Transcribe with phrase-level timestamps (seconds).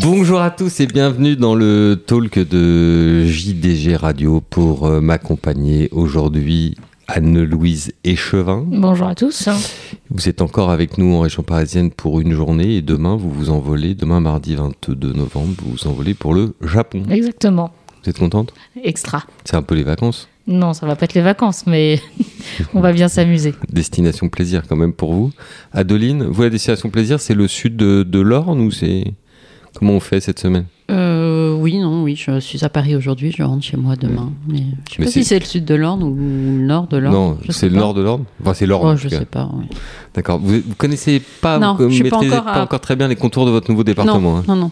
[0.00, 6.76] Bonjour à tous et bienvenue dans le talk de JDG Radio pour euh, m'accompagner aujourd'hui
[7.08, 8.64] Anne-Louise Échevin.
[8.66, 9.48] Bonjour à tous.
[10.10, 13.50] Vous êtes encore avec nous en région parisienne pour une journée et demain vous vous
[13.50, 17.02] envolez, demain mardi 22 novembre, vous vous envolez pour le Japon.
[17.10, 17.72] Exactement.
[18.02, 18.54] Vous êtes contente?
[18.82, 19.24] Extra.
[19.44, 20.28] C'est un peu les vacances?
[20.46, 22.00] Non, ça va pas être les vacances, mais
[22.74, 23.54] on va bien s'amuser.
[23.70, 25.30] Destination plaisir quand même pour vous.
[25.72, 29.04] Adeline, vous la destination plaisir, c'est le sud de, de l'Orne ou c'est...
[29.74, 30.66] Comment on fait cette semaine?
[30.90, 34.32] Euh, oui, non, oui, je suis à Paris aujourd'hui, je rentre chez moi demain.
[34.48, 36.22] Mais je sais Mais pas si c'est le sud de l'Orne ou le
[36.66, 37.14] nord de l'Orne.
[37.14, 38.24] Non, c'est le nord de l'Orne?
[38.40, 38.86] Enfin, c'est l'Orne.
[38.88, 39.18] Oh, en je cas.
[39.18, 39.50] sais pas.
[39.54, 39.66] oui.
[40.14, 40.38] D'accord.
[40.38, 42.96] Vous, vous connaissez pas, Non, vous je suis pas maîtrisez encore pas à- encore très
[42.96, 44.20] bien les contours de votre nouveau département.
[44.20, 44.44] Non, hein.
[44.48, 44.70] non, non.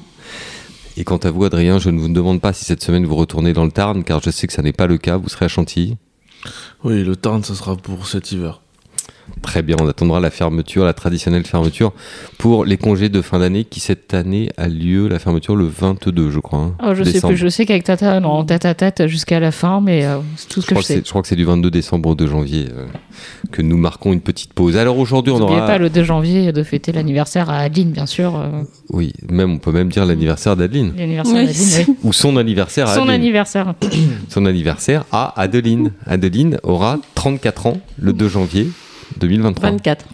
[0.96, 3.52] Et quant à vous, Adrien, je ne vous demande pas si cette semaine vous retournez
[3.52, 5.18] dans le Tarn, car je sais que ça n'est pas le cas.
[5.18, 5.96] Vous serez à Chantilly?
[6.84, 8.62] Oui, le Tarn, ça sera pour cet hiver.
[9.42, 11.92] Très bien, on attendra la fermeture, la traditionnelle fermeture,
[12.38, 16.30] pour les congés de fin d'année, qui cette année a lieu, la fermeture le 22,
[16.30, 16.58] je crois.
[16.60, 19.52] hein, Oh, je sais plus, je sais qu'avec Tata, non, tête à tête jusqu'à la
[19.52, 21.02] fin, mais euh, c'est tout ce Je que je sais.
[21.04, 22.86] je crois que c'est du 22 décembre au 2 janvier euh,
[23.52, 24.76] que nous marquons une petite pause.
[24.76, 25.66] Alors aujourd'hui, on N'oubliez aura...
[25.66, 28.36] pas le 2 janvier de fêter l'anniversaire à Adeline, bien sûr.
[28.36, 30.92] euh, Oui, même, on peut même dire l'anniversaire d'Adeline.
[30.96, 31.94] l'anniversaire Oui, d'Adeline, oui.
[32.04, 33.14] Ou son anniversaire à Son Adeline.
[33.20, 33.74] anniversaire.
[34.28, 35.92] son anniversaire à Adeline.
[36.06, 38.68] Adeline aura 34 ans le 2 janvier
[39.18, 39.70] 2023.
[39.70, 40.04] 24.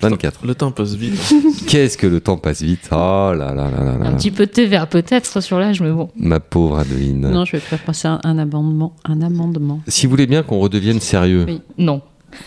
[0.00, 0.46] 24.
[0.46, 1.34] Le temps passe vite.
[1.66, 2.88] Qu'est-ce que le temps passe vite?
[2.90, 4.06] Oh là là là là là.
[4.08, 6.08] Un petit peu de TVA peut-être sur l'âge, mais bon.
[6.16, 7.28] Ma pauvre Adeline.
[7.30, 8.94] Non, je vais faire passer un, un amendement.
[9.04, 9.80] Un amendement.
[9.86, 11.44] Si vous voulez bien qu'on redevienne sérieux.
[11.46, 11.60] Oui.
[11.78, 12.00] Non.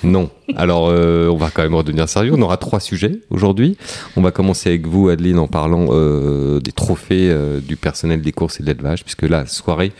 [0.03, 0.30] Non.
[0.55, 2.33] Alors, euh, on va quand même redevenir sérieux.
[2.36, 3.78] On aura trois sujets aujourd'hui.
[4.16, 8.31] On va commencer avec vous, Adeline, en parlant euh, des trophées euh, du personnel des
[8.31, 9.92] courses et de l'élevage, puisque la soirée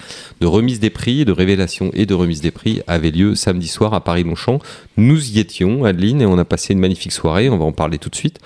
[0.42, 3.94] de remise des prix, de révélation et de remise des prix avait lieu samedi soir
[3.94, 4.60] à Paris-Longchamp.
[4.98, 7.50] Nous y étions, Adeline, et on a passé une magnifique soirée.
[7.50, 8.40] On va en parler tout de suite.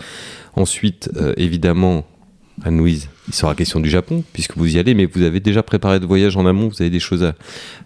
[0.55, 2.05] Ensuite, évidemment,
[2.65, 5.99] Anne-Louise, il sera question du Japon, puisque vous y allez, mais vous avez déjà préparé
[5.99, 7.35] de voyage en amont, vous avez des choses à,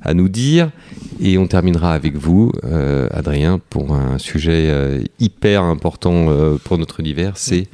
[0.01, 0.71] à nous dire.
[1.19, 6.77] Et on terminera avec vous, euh, Adrien, pour un sujet euh, hyper important euh, pour
[6.77, 7.65] notre univers, c'est une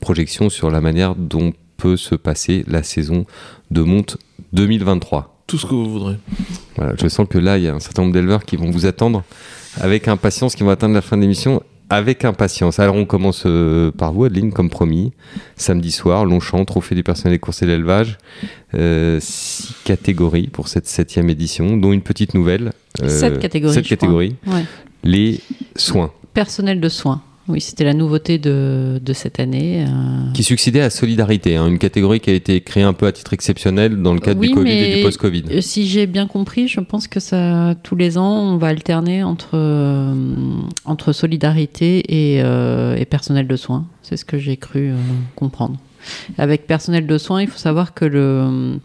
[0.00, 3.24] projection sur la manière dont peut se passer la saison
[3.70, 4.18] de monte
[4.52, 5.42] 2023.
[5.46, 6.16] Tout ce que vous voudrez.
[6.76, 8.86] Voilà, je sens que là, il y a un certain nombre d'éleveurs qui vont vous
[8.86, 9.24] attendre
[9.80, 12.78] avec impatience, qui vont atteindre la fin de l'émission avec impatience.
[12.78, 15.12] Alors, on commence euh, par vous, Adeline, comme promis.
[15.56, 18.18] Samedi soir, Longchamp, trophée du personnel des courses et de l'élevage.
[18.74, 22.72] Euh, six catégories pour cette septième édition, dont une petite nouvelle.
[23.02, 23.96] Euh, Sept catégories, Sept je crois.
[23.96, 24.36] catégories.
[24.46, 24.64] Ouais.
[25.04, 25.40] Les
[25.76, 27.22] soins, Personnel de soins.
[27.46, 29.84] Oui, c'était la nouveauté de, de cette année.
[29.86, 30.32] euh.
[30.32, 33.34] qui succédait à Solidarité, hein, une catégorie qui a été créée un peu à titre
[33.34, 35.44] exceptionnel dans le cadre Oui, du Covid et du post-Covid.
[35.50, 39.22] Euh, Si j'ai bien compris, je pense que ça, tous les ans, on va alterner
[39.22, 40.14] entre, euh,
[40.86, 43.86] entre solidarité et, euh, et personnel de soins.
[44.02, 44.92] C'est ce que j'ai cru
[45.36, 45.76] comprendre.
[46.38, 48.78] Avec personnel de soins, il faut savoir que le,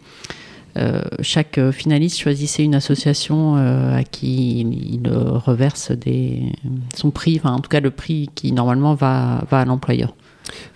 [0.76, 6.52] euh, chaque finaliste choisissait une association euh, à qui il, il reverse des,
[6.96, 10.14] son prix, enfin en tout cas le prix qui normalement va, va à l'employeur.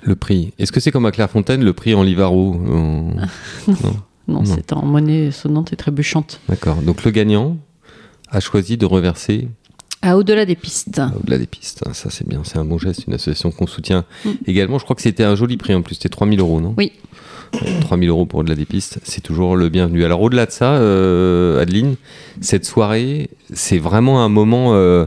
[0.02, 0.52] Le prix.
[0.58, 3.10] Est-ce que c'est comme à Clairefontaine, le prix en Livaro en-
[4.26, 4.44] Non, Non.
[4.44, 6.40] c'est en monnaie sonnante et trébuchante.
[6.48, 6.76] D'accord.
[6.76, 7.56] Donc le gagnant
[8.30, 9.48] a choisi de reverser
[10.00, 11.00] À au-delà des pistes.
[11.20, 11.84] au-delà des pistes.
[11.92, 12.40] Ça, c'est bien.
[12.44, 13.04] C'est un bon geste.
[13.06, 14.30] Une association qu'on soutient Mm.
[14.46, 14.78] également.
[14.78, 15.96] Je crois que c'était un joli prix en plus.
[15.96, 16.74] C'était 3000 euros, non?
[16.78, 16.92] Oui.
[17.62, 18.98] Ouais, 3000 euros pour au-delà des pistes.
[19.04, 20.04] C'est toujours le bienvenu.
[20.04, 21.96] Alors, au-delà de ça, euh, Adeline,
[22.40, 25.06] cette soirée, c'est vraiment un moment euh,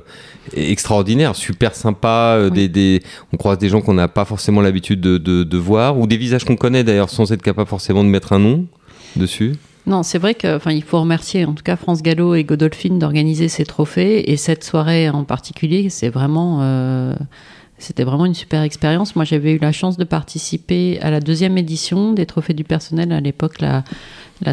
[0.55, 2.35] extraordinaire, super sympa.
[2.37, 2.51] euh, Oui.
[2.51, 3.03] des, des-
[3.33, 6.17] on croise des gens qu'on n'a pas forcément l'habitude de, de- de voir ou des
[6.17, 8.65] visages qu'on connaît d'ailleurs sans être capable forcément de mettre un nom
[9.15, 9.53] dessus.
[9.85, 12.95] Non, c'est vrai que, enfin, il faut remercier en tout cas France Gallo et Godolphin
[12.97, 16.59] d'organiser ces trophées et cette soirée en particulier, c'est vraiment,
[17.79, 19.15] c'était vraiment une super expérience.
[19.15, 23.11] Moi, j'avais eu la chance de participer à la deuxième édition des trophées du personnel.
[23.11, 23.83] À l'époque, la,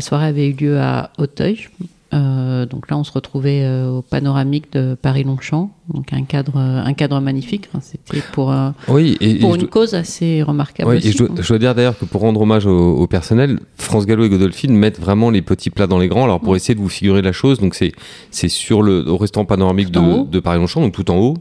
[0.01, 1.69] soirée avait eu lieu à Auteuil.
[2.15, 6.93] Euh, donc là, on se retrouvait euh, au panoramique de Paris-Longchamp, donc un cadre, un
[6.95, 7.69] cadre magnifique.
[7.81, 10.91] C'était pour, euh, Oui, et, pour une cause assez remarquable.
[10.91, 11.43] Ouais, aussi, et je dois, quoi.
[11.43, 14.73] je dois dire d'ailleurs que pour rendre hommage au, au personnel, France Gallo et Godolphin
[14.73, 16.25] mettent vraiment les petits plats dans les grands.
[16.25, 17.93] Alors pour essayer de vous figurer la chose, donc c'est
[18.31, 21.37] c'est sur le au restaurant panoramique de, de Paris-Longchamp, donc tout en haut.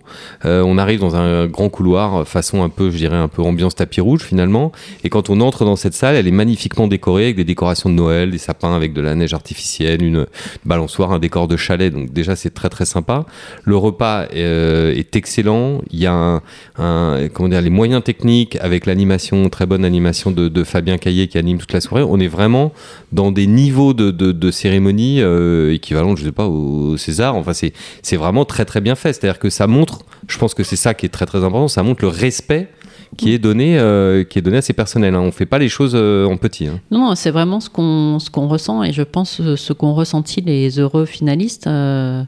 [0.45, 3.41] Euh, on arrive dans un grand couloir euh, façon un peu, je dirais un peu
[3.41, 4.71] ambiance tapis rouge finalement.
[5.03, 7.95] Et quand on entre dans cette salle, elle est magnifiquement décorée avec des décorations de
[7.95, 10.25] Noël, des sapins avec de la neige artificielle, une
[10.65, 11.93] balançoire, un décor de chalet.
[11.93, 13.25] Donc déjà c'est très très sympa.
[13.63, 15.81] Le repas euh, est excellent.
[15.91, 16.41] Il y a
[16.77, 21.37] un, comment dire les moyens techniques avec l'animation, très bonne animation de, Fabien Caillé qui
[21.37, 22.05] anime toute la soirée.
[22.07, 22.71] On est vraiment
[23.11, 27.35] dans des niveaux de, de, cérémonie euh, équivalents, je sais pas, au César.
[27.35, 29.13] Enfin c'est vraiment très très bien fait.
[29.13, 31.83] C'est-à-dire que ça montre, je pense que c'est ça qui est très très important, ça
[31.83, 32.69] montre le respect
[33.17, 35.15] qui est donné, euh, qui est donné à ces personnels.
[35.15, 35.21] Hein.
[35.21, 36.67] On fait pas les choses euh, en petit.
[36.67, 36.79] hein.
[36.91, 40.41] Non, c'est vraiment ce qu'on ce qu'on ressent et je pense euh, ce qu'ont ressenti
[40.41, 41.67] les heureux finalistes.
[41.67, 42.23] euh,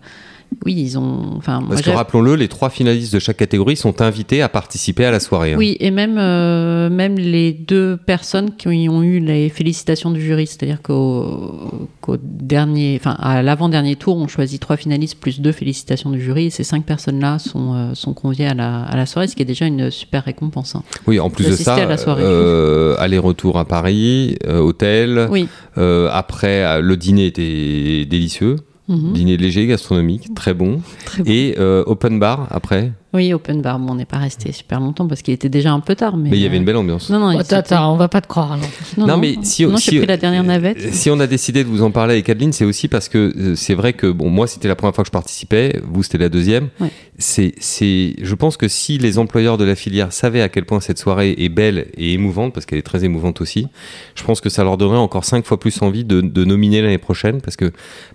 [0.65, 1.33] oui, ils ont.
[1.37, 5.11] Enfin, Parce que rappelons-le, les trois finalistes de chaque catégorie sont invités à participer à
[5.11, 5.53] la soirée.
[5.53, 5.57] hein.
[5.57, 10.47] Oui, et même, euh, même les deux personnes qui ont eu les félicitations du jury,
[10.47, 16.21] c'est-à-dire qu'au dernier, enfin à l'avant-dernier tour, on choisit trois finalistes plus deux félicitations du
[16.21, 19.35] jury, et ces cinq personnes-là sont, euh, sont conviées à la, à la soirée, ce
[19.35, 20.75] qui est déjà une super récompense.
[20.75, 20.83] hein.
[21.07, 25.27] Oui, en plus de ça, euh, aller-retour à Paris, euh, hôtel.
[25.29, 25.47] Oui.
[25.77, 28.55] Après, le dîner était délicieux.
[28.87, 30.81] Dîner léger, gastronomique, très bon.
[31.05, 31.31] Très bon.
[31.31, 32.91] Et euh, open bar après?
[33.15, 35.79] Oui, open bar, bon, on n'est pas resté super longtemps parce qu'il était déjà un
[35.79, 36.17] peu tard.
[36.17, 37.09] Mais, Mais il y avait euh, une belle ambiance.
[37.09, 38.57] Non, non, Oh, c'était- Attends, on va pas te croire.
[38.57, 38.67] non,
[38.97, 39.17] Non, non.
[39.17, 40.77] mais si- non, si- j'ai pris la dernière navette.
[40.79, 43.33] Euh, Si on a décidé de vous en parler avec Adeline, c'est aussi parce que
[43.37, 46.17] euh, c'est vrai que bon, moi c'était la première fois que je participais, vous c'était
[46.17, 46.67] la deuxième.
[46.79, 46.89] Ouais.
[47.17, 50.81] C'est, c'est, je pense que si les employeurs de la filière savaient à quel point
[50.81, 53.67] cette soirée est belle et émouvante, parce qu'elle est très émouvante aussi,
[54.15, 56.97] je pense que ça leur donnerait encore cinq fois plus envie de, de nominer l'année
[56.97, 57.71] prochaine, parce que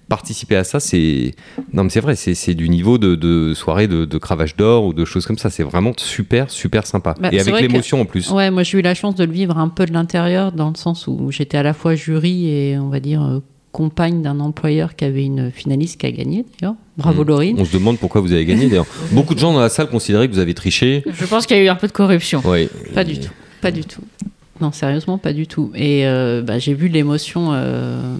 [0.08, 1.34] participer à ça, c'est,
[1.72, 4.84] non mais c'est vrai, c'est, c'est du niveau de, de soirée de, de cravache d'or
[4.90, 5.50] ou de choses comme ça.
[5.50, 7.14] C'est vraiment super, super sympa.
[7.20, 8.30] Bah, et avec que- l'émotion en plus.
[8.30, 10.76] Ouais, moi j'ai eu la chance de le vivre un peu de l'intérieur, dans le
[10.76, 13.38] sens où j'étais à la fois jury et on va dire euh,
[13.72, 16.74] compagne d'un employeur qui avait une finaliste qui a gagné d'ailleurs.
[16.96, 17.28] Bravo Mhm.
[17.28, 17.56] Laurine.
[17.60, 18.86] On se demande pourquoi vous avez gagné d'ailleurs.
[19.12, 21.04] Beaucoup de gens dans la salle considéraient que vous avez triché.
[21.12, 22.40] Je pense qu'il y a eu un peu de corruption.
[22.44, 22.68] Ouais.
[22.94, 24.02] Pas du tout, pas du tout.
[24.60, 25.70] Non, sérieusement, pas du tout.
[25.74, 28.16] Et euh, bah, j'ai vu l'émotion euh,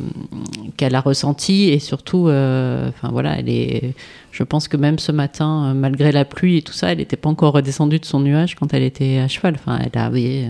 [0.79, 3.93] qu'elle a ressentie et surtout, enfin voilà, elle est.
[4.33, 7.17] Je pense que même ce matin, euh, malgré la pluie et tout ça, elle n'était
[7.17, 9.55] pas encore redescendue de son nuage quand elle était à cheval.
[9.55, 10.49] Enfin, elle avait,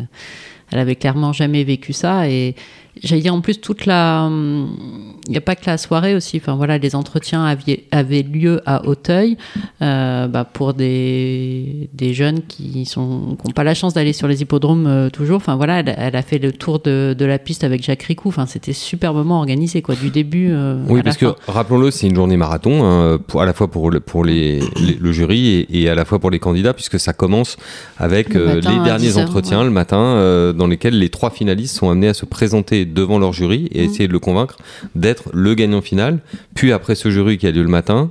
[0.71, 2.55] elle avait clairement jamais vécu ça et
[3.03, 6.37] j'allais dire en plus toute la, il n'y a pas que la soirée aussi.
[6.39, 9.37] Enfin voilà, les entretiens avaient, avaient lieu à Auteuil
[9.83, 14.29] euh, bah, pour des, des jeunes qui sont qui n'ont pas la chance d'aller sur
[14.29, 15.37] les hippodromes euh, toujours.
[15.37, 18.29] Enfin voilà, elle, elle a fait le tour de, de la piste avec Jacques Ricou.
[18.29, 20.49] Enfin c'était superbement organisé quoi, du début.
[20.51, 23.53] euh, Oui, à parce la que rappelons-le, c'est une journée marathon, hein, pour, à la
[23.53, 26.39] fois pour, le, pour les, les- le jury et, et à la fois pour les
[26.39, 27.57] candidats, puisque ça commence
[27.99, 29.65] avec Le euh, matin les derniers 10 heures, entretiens ouais.
[29.65, 33.69] le matin, dans lesquels les trois finalistes sont amenés à se présenter devant leur jury
[33.73, 33.91] et Mhm.
[33.91, 34.57] essayer de le convaincre
[34.95, 36.21] d'être le gagnant final.
[36.55, 38.11] Puis après ce jury qui a lieu le matin,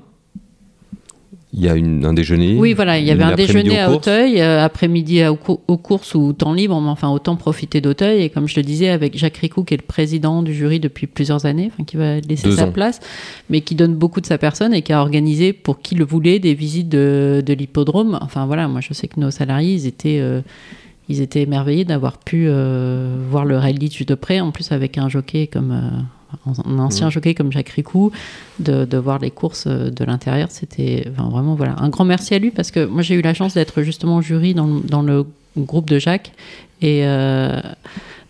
[1.51, 2.57] il y a une, un déjeuner.
[2.59, 3.91] Oui, voilà, il y avait un déjeuner à.
[3.91, 8.21] Auteuil, euh, après-midi aux, cou- aux courses ou temps libre, mais enfin autant profiter d'Auteuil.
[8.21, 11.07] Et comme je le disais, avec Jacques Ricou, qui est le président du jury depuis
[11.07, 12.71] plusieurs années, enfin qui va laisser Deux sa ans.
[12.71, 12.99] place,
[13.49, 16.37] mais qui donne beaucoup de sa personne et qui a organisé pour qui le voulait
[16.37, 18.19] des visites de, de l'hippodrome.
[18.21, 20.41] Enfin voilà, moi je sais que nos salariés, ils étaient, euh,
[21.09, 25.09] ils étaient émerveillés d'avoir pu euh, voir le rallye de près, en plus avec un
[25.09, 25.71] jockey comme.
[25.71, 25.89] euh,
[26.67, 27.11] un ancien Mhm.
[27.11, 28.11] jockey comme Jacques Ricou,
[28.59, 32.35] de, de voir les courses euh, de l'intérieur, c'était enfin, vraiment voilà un grand merci
[32.35, 35.01] à lui parce que moi j'ai eu la chance d'être justement jury dans, le- dans
[35.01, 35.25] le
[35.57, 36.31] groupe de Jacques
[36.83, 37.59] et euh,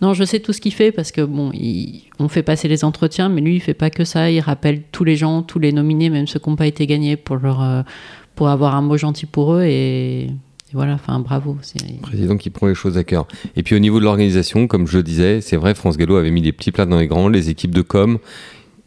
[0.01, 2.85] non je sais tout ce qu'il fait parce que bon il- on fait passer les
[2.85, 5.73] entretiens mais lui il fait pas que ça il rappelle tous les gens tous les
[5.73, 7.83] nominés même ceux qui n'ont pas été gagnés pour leur
[8.35, 10.29] pour avoir un mot gentil pour eux et,
[10.71, 11.57] et voilà enfin bravo
[12.01, 13.27] Président qui prend les choses à cœur.
[13.55, 16.29] Et puis au niveau de l'organisation, comme je le disais, c'est vrai, France Gallo avait
[16.29, 18.19] mis les petits plats dans les grands, les équipes de com,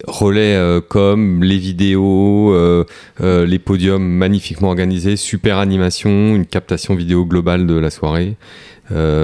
[0.07, 2.85] relais euh, com, les vidéos, euh,
[3.21, 8.37] euh, les podiums magnifiquement organisés, super animation, une captation vidéo globale de la soirée.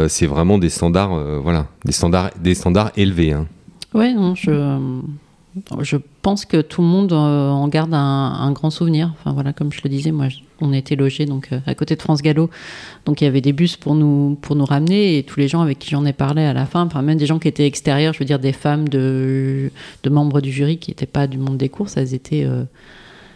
[0.08, 3.34] C'est vraiment des standards, voilà, des standards, des standards élevés.
[3.34, 3.46] hein.
[3.92, 4.50] Ouais, non, je,
[5.80, 9.12] je pense que tout le monde euh, en garde un, un grand souvenir.
[9.18, 10.28] Enfin voilà, comme je le disais, moi,
[10.60, 12.50] on était logés donc euh, à côté de France Gallo,
[13.04, 15.60] donc il y avait des bus pour nous pour nous ramener et tous les gens
[15.60, 18.12] avec qui j'en ai parlé à la fin, enfin même des gens qui étaient extérieurs,
[18.12, 19.70] je veux dire des femmes de
[20.02, 22.64] de membres du jury qui n'étaient pas du monde des courses, elles étaient euh,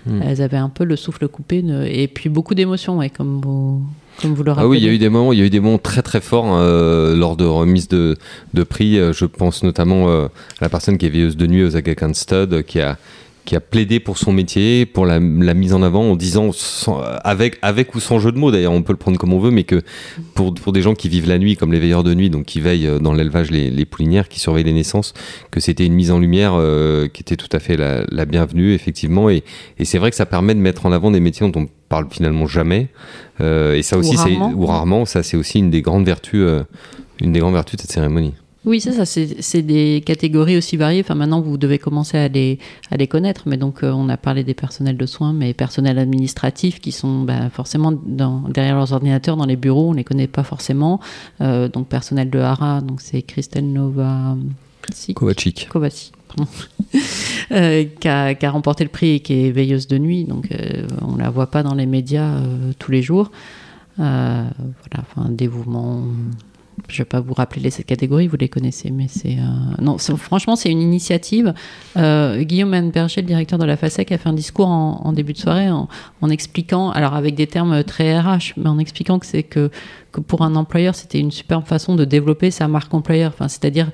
[0.05, 0.21] Hmm.
[0.21, 3.83] elles avaient un peu le souffle coupé et puis beaucoup d'émotions, ouais, comme vous
[4.21, 4.67] comme vous le rappelez.
[4.67, 6.03] Ah oui, il y a eu des moments, il y a eu des moments très
[6.03, 8.17] très forts euh, lors de remise de,
[8.55, 8.99] de prix.
[8.99, 10.27] Euh, Je pense notamment euh,
[10.61, 12.99] à la personne qui est veilleuse de nuit aux Aga Khan Stud, euh, qui a
[13.45, 17.01] qui a plaidé pour son métier, pour la, la mise en avant, en disant sans-
[17.25, 19.51] avec avec ou sans jeu de mots d'ailleurs, on peut le prendre comme on veut,
[19.51, 19.83] mais que
[20.35, 22.61] pour pour des gens qui vivent la nuit, comme les veilleurs de nuit, donc qui
[22.61, 25.13] veillent dans l'élevage les, les poulinières, qui surveillent les naissances,
[25.51, 28.75] que c'était une mise en lumière euh, qui était tout à fait la, la bienvenue
[28.75, 29.43] effectivement, et,
[29.77, 32.07] et c'est vrai que ça permet de mettre en avant des métiers dont on parle
[32.11, 32.85] finalement jamais,
[33.41, 34.53] Euh, et ça aussi c'est rarement.
[34.57, 36.63] ou rarement, ça c'est aussi une des grandes vertus, euh,
[37.21, 38.35] une des grandes vertus de cette cérémonie.
[38.65, 41.01] Oui, c'est ça, c'est des catégories aussi variées.
[41.05, 42.61] Enfin, maintenant, vous devez commencer à les,
[42.93, 43.43] à les connaître.
[43.47, 47.23] Mais donc, euh, on a parlé des personnels de soins, mais personnels administratifs qui sont
[47.29, 51.01] bah, forcément dans, derrière leurs ordinateurs dans les bureaux, on les connaît pas forcément.
[51.41, 54.37] Euh, donc, personnel de Hara, donc c'est Christelle Nova.
[54.95, 56.13] Si, Kovacic.
[57.51, 60.25] Euh, qui, a, remporté le prix et qui est veilleuse de nuit.
[60.25, 63.31] Donc, euh, on la voit pas dans les médias euh, tous les jours.
[63.99, 66.03] Euh, voilà, enfin, dévouement.
[66.89, 69.37] Je vais pas vous rappeler les catégories, vous les connaissez, mais c'est
[69.81, 71.53] non, franchement, c'est une initiative.
[71.97, 75.39] Guillaume Berger, le directeur de la FASEC, a fait un discours en, en début de
[75.39, 75.89] soirée en,
[76.23, 79.71] en expliquant, alors avec des termes très RH, mais en expliquant que c'est que,
[80.13, 83.31] que pour un employeur, c'était une superbe façon de développer sa marque employeur.
[83.35, 83.89] Enfin, c'est-à-dire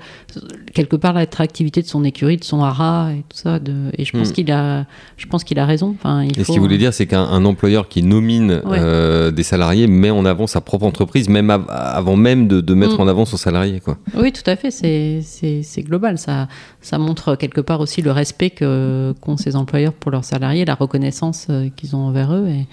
[0.73, 3.59] quelque part l'attractivité de son écurie, de son hara et tout ça.
[3.59, 4.33] De, et je pense Hmm.
[4.33, 4.85] qu'il a,
[5.17, 5.95] je pense qu'il a raison.
[5.97, 8.77] Enfin, il Et ce faut- qu'il voulait dire, c'est qu'un un employeur qui nomine Ouais.
[8.79, 12.73] euh, des salariés met en avant sa propre entreprise, même av- avant même de, de
[12.73, 13.01] mettre Mm.
[13.01, 13.79] en avant son salarié.
[13.79, 13.97] Quoi.
[14.15, 14.71] Oui, tout à fait.
[14.71, 16.17] C'est, global.
[16.17, 16.47] Ça,
[16.81, 21.47] ça montre quelque part aussi le respect qu'ont ces employeurs pour leurs salariés, la reconnaissance
[21.49, 22.47] euh, qu'ils ont envers eux.
[22.49, 22.65] Et...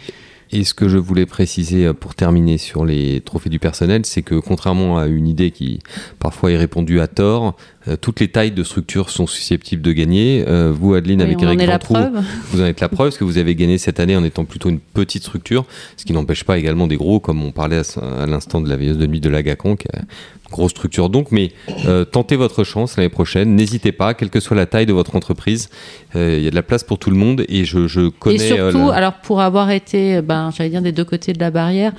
[0.52, 4.22] Et ce que je voulais préciser euh, pour terminer sur les trophées du personnel, c'est
[4.22, 5.80] que contrairement à une idée qui
[6.18, 7.56] parfois est répandue à tort,
[8.00, 10.44] toutes les tailles de structures sont susceptibles de gagner.
[10.48, 12.24] Euh, vous, Adeline, Oui, avec Eric est la Ventroux, preuve.
[12.50, 14.68] vous en êtes la preuve, parce que vous avez gagné cette année en étant plutôt
[14.68, 15.64] une petite structure,
[15.96, 18.76] ce qui n'empêche pas également des gros, comme on parlait à, à l'instant de la
[18.76, 21.30] veilleuse de nuit de l'Agacan, qui a une grosse structure donc.
[21.30, 21.52] Mais
[21.86, 25.14] euh, tentez votre chance l'année prochaine, n'hésitez pas, quelle que soit la taille de votre
[25.14, 25.68] entreprise,
[26.16, 28.36] euh, il y a de la place pour tout le monde, et je, je connais...
[28.48, 31.40] Et euh, surtout, la- alors pour avoir été, ben, j'allais dire des deux côtés de
[31.40, 31.92] la barrière,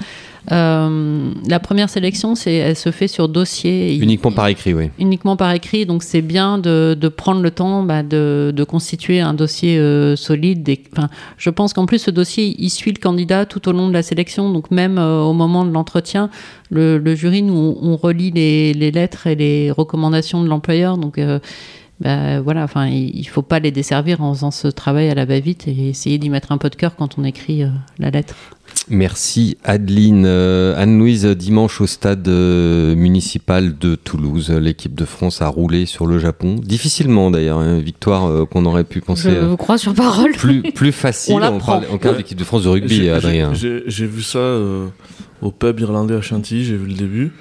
[0.51, 3.95] euh, la première sélection, c'est, elle se fait sur dossier.
[3.97, 4.89] Uniquement par écrit, oui.
[4.97, 9.19] uniquement par écrit, donc c'est bien de, de prendre le temps bah, de, de constituer
[9.19, 10.69] un dossier euh, solide.
[10.93, 13.93] Enfin, je pense qu'en plus ce dossier, il suit le candidat tout au long de
[13.93, 16.29] la sélection, donc même euh, au moment de l'entretien,
[16.69, 20.97] le, le jury, nous, on, on relit les, les lettres et les recommandations de l'employeur,
[20.97, 21.17] donc
[21.99, 25.67] bah, voilà, enfin, il, faut pas les desservir en faisant ce travail à la va-vite
[25.67, 28.35] et essayer d'y mettre un peu de cœur quand on écrit euh, la lettre.
[28.89, 30.25] Merci Adeline.
[30.27, 36.05] Euh, Anne-Louise, dimanche au stade euh, municipal de Toulouse, l'équipe de France a roulé sur
[36.05, 36.55] le Japon.
[36.63, 40.31] Difficilement d'ailleurs, hein, victoire euh, qu'on aurait pu penser Je vous crois sur parole.
[40.33, 41.33] plus, plus facile.
[41.35, 41.79] On la on prend.
[41.79, 43.53] parle encore de l'équipe de France de rugby, J'ai- Adrien.
[43.53, 44.87] j'ai- vu ça euh,
[45.41, 47.31] au pub irlandais à Chantilly, j'ai vu le début.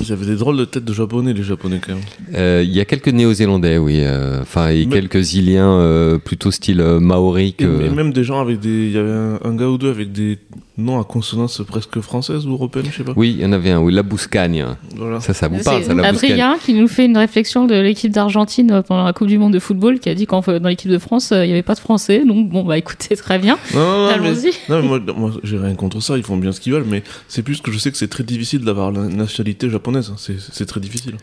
[0.00, 2.02] Ils avaient des drôles de têtes de japonais, les japonais quand même.
[2.34, 4.00] Euh, Il y a quelques néo-zélandais, oui.
[4.00, 8.58] euh, Enfin, et Mais- quelques îliens euh, plutôt style maori Et, même des gens avec
[8.60, 8.86] des.
[8.86, 10.38] Il y avait un, un gars ou deux avec des
[10.78, 13.12] noms à consonance presque française ou européenne, je sais pas.
[13.16, 14.64] Oui, il y en avait un, oui, la Bouscagne.
[14.96, 15.20] Voilà.
[15.20, 18.10] Ça, ça vous parle, ça, la Bouscagne Adrien qui nous fait une réflexion de l'équipe
[18.10, 20.90] d'Argentine euh, pendant la Coupe du Monde de football, qui a dit qu'en dans l'équipe
[20.90, 22.24] de France, euh, il n'y avait pas de Français.
[22.24, 23.58] Donc bon, bah écoutez, très bien.
[23.74, 24.52] Non, non, mais, Allons-y.
[24.68, 27.02] non, mais moi, moi, j'ai rien contre ça, ils font bien ce qu'ils veulent, mais
[27.28, 30.10] c'est plus que je sais que c'est très difficile d'avoir la nationalité japonaise.
[30.12, 30.16] hein.
[30.18, 31.16] C'est très difficile.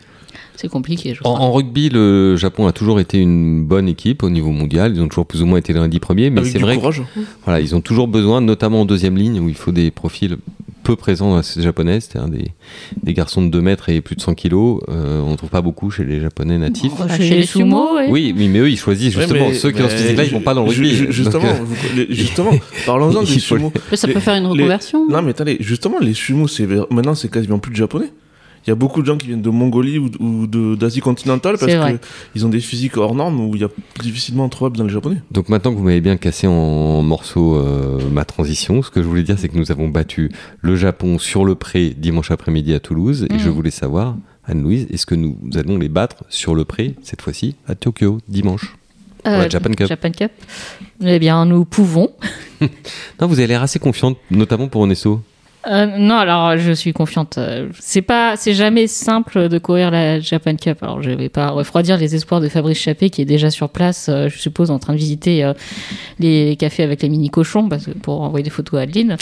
[0.60, 1.38] C'est compliqué, je En, crois.
[1.46, 4.92] en rugby, le Japon a toujours été une bonne équipe au niveau mondial.
[4.94, 6.82] Ils ont toujours plus ou moins été dans les dix premiers, mais c'est vrai que.
[7.44, 10.36] Voilà, ils ont toujours besoin, notamment en deuxième ligne, où il faut des profils
[10.82, 12.50] peu présents dans la société japonaise, c'est-à-dire des,
[13.02, 14.80] des garçons de 2 mètres et plus de 100 kilos.
[14.88, 16.92] Euh, on ne trouve pas beaucoup chez les japonais natifs.
[16.92, 18.08] Enfin, chez les sumo, ouais.
[18.10, 19.48] Oui, oui, mais eux, ils choisissent Ouais, justement.
[19.48, 20.90] mais- Ceux qui ont ce physique-là, ils vont pas dans le rugby.
[20.90, 22.50] ju- Donc, Justement, euh, les- justement
[22.86, 23.72] parlons-en des sumo.
[23.90, 25.06] Mais ça Les- peut faire une les- reconversion.
[25.08, 28.10] Non, mais attendez, justement, les sumo, c'est maintenant, c'est quasiment plus de japonais.
[28.66, 31.72] Il y a beaucoup de gens qui viennent de Mongolie ou, d'Asie continentale parce
[32.34, 33.68] qu'ils ont des physiques hors normes où il y a
[34.00, 35.22] difficilement trouvable dans les japonais.
[35.30, 39.08] Donc maintenant que vous m'avez bien cassé en morceaux euh, ma transition, ce que je
[39.08, 42.80] voulais dire, c'est que nous avons battu le Japon sur le pré dimanche après-midi à
[42.80, 43.26] Toulouse.
[43.30, 47.22] Et je voulais savoir, Anne-Louise, est-ce que nous allons les battre sur le pré, cette
[47.22, 48.76] fois-ci, à Tokyo, dimanche
[49.26, 49.86] Euh, Japan Cup?
[49.86, 50.32] Japan Cup.
[51.02, 52.10] Eh bien, nous pouvons.
[53.20, 55.22] Non, vous avez l'air assez confiante, notamment pour Onesso.
[55.66, 57.36] Euh, non, alors je suis confiante.
[57.36, 60.78] Euh, C'est pas, c'est jamais simple de courir la Japan Cup.
[60.82, 64.08] Alors je vais pas refroidir les espoirs de Fabrice Chappé qui est déjà sur place,
[64.08, 65.52] euh, je suppose, en train de visiter euh,
[66.18, 69.16] les cafés avec les mini cochons, parce que pour envoyer des photos à Adeline.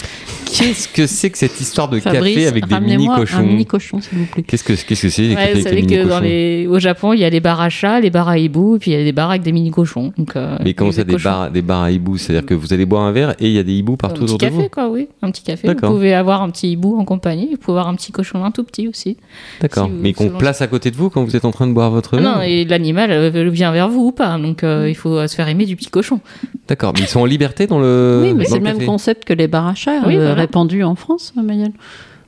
[0.47, 3.67] Qu'est-ce que c'est que cette histoire de Fabrice, café avec des mini un cochons mini
[3.67, 4.45] cochon, s'il vous plaît.
[4.45, 6.21] Qu'est-ce que qu'est-ce que c'est les Ouais, cafés vous avec savez les mini que dans
[6.21, 8.79] les, au Japon, il y a les bars à chats, les bars à hibou, et
[8.79, 10.13] puis il y a des bars avec des mini cochons.
[10.17, 13.03] Donc, Mais comment ça, des bars, des bars à hibou C'est-à-dire que vous allez boire
[13.03, 14.69] un verre et il y a des hiboux partout un petit autour de café, vous?
[14.69, 15.09] quoi, oui.
[15.21, 15.67] Un petit café.
[15.69, 17.49] Vous pouvez avoir un petit hibou en compagnie.
[17.53, 19.17] Vous pouvez avoir un petit cochon, un tout petit aussi.
[19.61, 19.87] D'accord.
[19.87, 21.73] si Mais qu'on selon- place à côté de vous quand vous êtes en train de
[21.73, 24.39] boire votre Ah non, et l'animal euh, vient vers vous ou pas.
[24.39, 26.21] Donc, euh, il faut euh, se faire aimer du petit cochon.
[26.69, 26.93] D'accord.
[26.95, 28.21] Mais ils sont en liberté dans le.
[28.23, 30.35] Oui, mais c'est le même concept que les bars à chats, Oui, euh, voilà.
[30.35, 31.73] répandus en France, Mayel.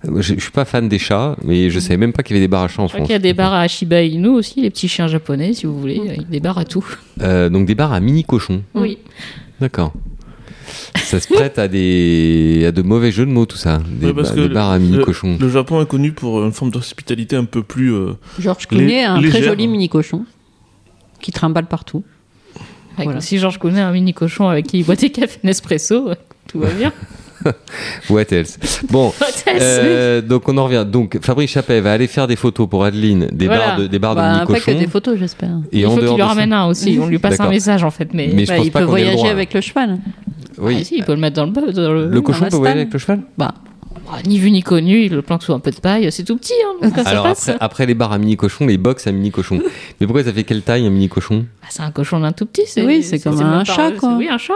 [0.02, 2.46] Je, je suis pas fan des chats, mais je savais même pas qu'il y avait
[2.46, 3.06] des bars à chats en Je crois France.
[3.08, 5.78] qu'il y a des bars à Shiba Inu aussi, les petits chiens japonais, si vous
[5.78, 6.00] voulez.
[6.02, 6.86] Il y a des bars à tout.
[7.20, 8.62] Euh, donc des bars à mini cochons.
[8.74, 8.96] Oui.
[9.60, 9.92] D'accord.
[10.96, 13.80] Ça se prête à des à de mauvais jeux de mots tout ça.
[14.00, 15.36] Des, Ouais, parce ba- que des bars à mini le- cochons.
[15.40, 17.92] Le Japon est connu pour une forme d'hospitalité un peu plus.
[17.94, 20.24] euh, Georges Clooney a un très joli mini cochon
[21.20, 22.04] qui trimballe partout.
[22.96, 23.20] Avec- Voilà.
[23.20, 26.14] Si Georges connaît un mini cochon avec qui il boit des cafés Nespresso, euh,
[26.48, 26.92] tout va bien.
[28.10, 28.58] What else?
[28.90, 29.12] Bon.
[29.48, 30.84] euh, donc on en revient.
[30.86, 33.66] Donc Fabrice Chappet va aller faire des photos pour Adeline des Voilà.
[33.68, 35.48] bars de des bars de Bah, mini pas que des photos, j'espère.
[35.72, 36.98] Et il faut qu'il lui de ramène un aussi.
[37.00, 38.12] On lui passe un message en fait.
[38.12, 39.30] Mais, Mais je Bah, pense il pas peut voyager droit.
[39.30, 39.98] avec le cheval.
[40.60, 40.76] Oui.
[40.80, 42.92] Ah, si, il peut le mettre dans le, dans le, Le cochon peut voyager avec
[42.92, 43.54] le cheval Bah,
[44.12, 46.36] Ah, ni vu ni connu, il le planque sous un peu de paille, c'est tout
[46.36, 46.52] petit.
[46.82, 47.48] Hein, ça Alors passe.
[47.48, 49.60] après, après les bars à mini cochon, les box à mini cochon.
[50.00, 52.46] Mais pourquoi ça fait quelle taille un mini cochon Ah, c'est un cochon d'un tout
[52.46, 52.62] petit.
[52.66, 54.16] c'est- Oui, c'est comme un pas- chat, quoi.
[54.16, 54.54] Oui, un chat.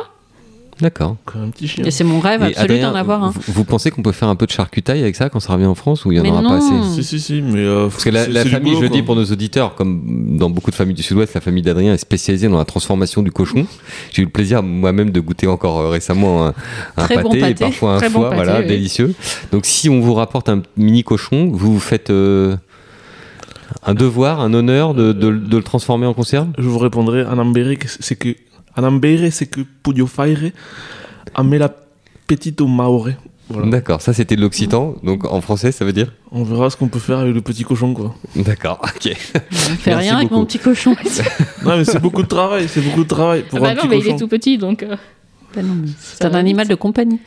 [0.80, 1.16] D'accord.
[1.24, 1.84] Comme un petit chien.
[1.84, 3.30] Et c'est mon rêve Et absolu d'en avoir un.
[3.30, 5.66] Vous, vous pensez qu'on peut faire un peu de charcutaille avec ça quand ça revient
[5.66, 6.48] en France ou il y en Mais aura non.
[6.50, 7.60] pas assez Si, si, si, mais.
[7.60, 10.74] euh, Parce que la, famille, boulot, je dis pour nos auditeurs, comme dans beaucoup de
[10.76, 13.66] familles du Sud-Ouest, la famille d'Adrien est spécialisée dans la transformation du cochon.
[14.12, 16.54] J'ai eu le plaisir moi-même de goûter encore euh, récemment un,
[16.96, 18.66] un Très bon pâté, et parfois un Très bon foie, pâté, voilà, oui.
[18.66, 19.14] délicieux.
[19.52, 22.56] Donc si on vous rapporte un mini cochon, vous vous faites euh,
[23.84, 26.48] un devoir, un honneur de, de- de le transformer en conserve?
[26.58, 28.30] Je vous répondrai ambere, que c'est que.
[28.76, 30.38] En ambere, c'est que pudio faire,
[31.34, 31.72] a me la
[32.26, 33.08] petite au maore.
[33.50, 33.68] Voilà.
[33.68, 36.88] D'accord, ça c'était de l'occitan, donc en français ça veut dire On verra ce qu'on
[36.88, 38.14] peut faire avec le petit cochon, quoi.
[38.34, 39.02] D'accord, ok.
[39.04, 39.10] Je
[39.58, 40.96] fais Merci rien avec mon petit cochon.
[41.64, 43.80] Non, mais c'est beaucoup de travail, c'est beaucoup de travail pour Ah bah un non,
[43.82, 44.82] petit mais il est tout petit, donc.
[44.82, 44.96] euh,
[45.56, 45.62] mais
[45.98, 47.20] C'est un animal de compagnie.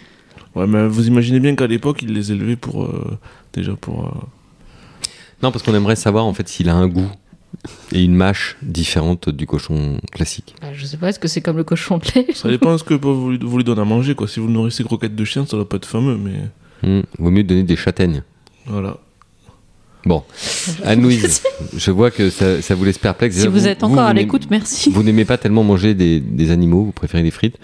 [0.55, 2.83] Ouais, mais vous imaginez bien qu'à l'époque, ils les élevaient pour.
[2.85, 3.17] euh,
[3.53, 4.05] déjà pour.
[4.07, 4.09] euh,
[5.43, 7.09] Non, parce qu'on aimerait savoir en fait s'il a un goût
[7.91, 10.55] et une mâche différente du cochon classique.
[10.61, 12.77] bah, je sais pas, est-ce que c'est comme le cochon de lait Ça dépend de
[12.77, 14.27] ce que vous lui, vous lui donnez à manger, quoi.
[14.27, 16.33] Si vous le nourrissez croquettes de chien, ça doit pas être fameux, mais.
[16.87, 18.23] Hmm, vaut mieux donner des châtaignes.
[18.65, 18.97] Voilà.
[20.05, 20.23] Bon,
[20.85, 21.41] Anne-Louise,
[21.75, 23.35] je vois que ça, ça vous laisse perplexe.
[23.35, 24.89] Si Déjà, vous êtes encore à l'écoute, merci.
[24.89, 27.57] Vous n'aimez pas tellement manger des, des animaux, vous préférez les frites.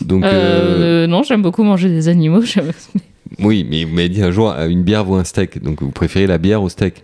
[0.00, 2.42] Donc, euh, Euh, Non, j'aime beaucoup manger des animaux.
[3.40, 5.62] oui, mais vous m'avez dit un jour, euh, une bière vaut un steak.
[5.62, 7.02] Donc, vous préférez la bière au steak.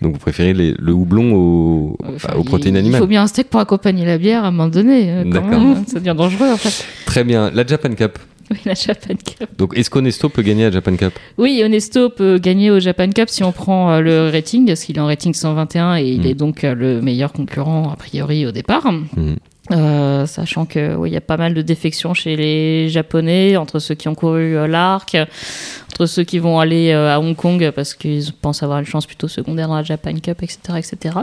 [0.00, 3.00] Donc, vous préférez les- le houblon au- Enfin, aux protéines il, animales.
[3.00, 5.10] Il faut bien un steak pour accompagner la bière à un moment donné.
[5.10, 5.54] euh, D'accord.
[5.60, 6.84] hein, Ça devient dangereux en fait.
[7.06, 7.50] Très bien.
[7.50, 8.18] La Japan Cup.
[8.50, 9.50] Oui, la Japan Cup.
[9.58, 11.12] Donc, est-ce qu'Onesto peut gagner la Japan Cup?
[11.36, 14.96] Oui, Onesto peut gagner au Japan Cup si on prend euh, le rating, parce qu'il
[14.96, 16.26] est en rating 121 et il Mm.
[16.26, 18.90] est donc euh, le meilleur concurrent a priori au départ.
[18.90, 19.36] Mhm.
[19.70, 23.78] Euh, sachant que oui, il y a pas mal de défections chez les Japonais entre
[23.78, 25.14] ceux qui ont couru euh, l'arc,
[25.92, 29.04] entre ceux qui vont aller euh, à Hong Kong parce qu'ils pensent avoir une chance
[29.06, 31.16] plutôt secondaire dans la Japan Cup, etc., etc.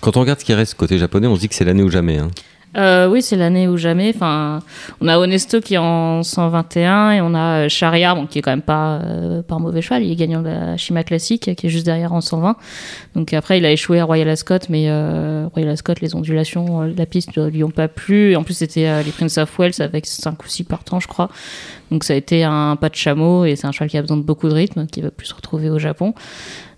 [0.00, 1.90] Quand on regarde ce qui reste côté japonais, on se dit que c'est l'année ou
[1.90, 2.18] jamais.
[2.18, 2.30] hein.
[2.76, 4.12] Euh, oui, c'est l'année ou jamais.
[4.14, 4.60] Enfin,
[5.00, 8.42] on a Honesto qui est en 121 et on a euh, Shariar, bon, qui est
[8.42, 10.02] quand même pas, euh, pas un mauvais cheval.
[10.02, 12.56] Il est gagnant de la Shima classique, qui est juste derrière en 120.
[13.14, 16.92] Donc après, il a échoué à Royal Ascot, mais euh, Royal Ascot, les ondulations euh,
[16.96, 18.32] la piste lui ont pas plu.
[18.32, 21.06] Et en plus, c'était euh, les Prince of Wales avec 5 ou 6 partants, je
[21.06, 21.30] crois.
[21.94, 24.16] Donc ça a été un pas de chameau et c'est un cheval qui a besoin
[24.16, 26.12] de beaucoup de rythme, qui va plus se retrouver au Japon.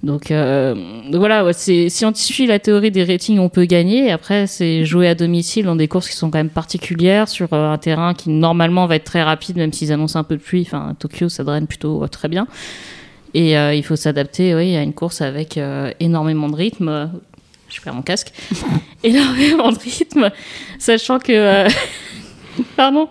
[0.02, 4.12] Donc, euh, donc voilà, ouais, si on suit la théorie des ratings, on peut gagner.
[4.12, 7.72] Après, c'est jouer à domicile dans des courses qui sont quand même particulières, sur euh,
[7.72, 10.64] un terrain qui normalement va être très rapide, même s'ils annoncent un peu de pluie.
[10.66, 12.46] Enfin, Tokyo, ça draine plutôt euh, très bien.
[13.33, 17.11] Et euh, il faut s'adapter oui, à une course avec euh, énormément de rythme.
[17.70, 18.35] Je perds mon casque.
[19.02, 20.31] énormément de rythme,
[20.79, 21.66] sachant que...
[22.76, 23.09] Pardon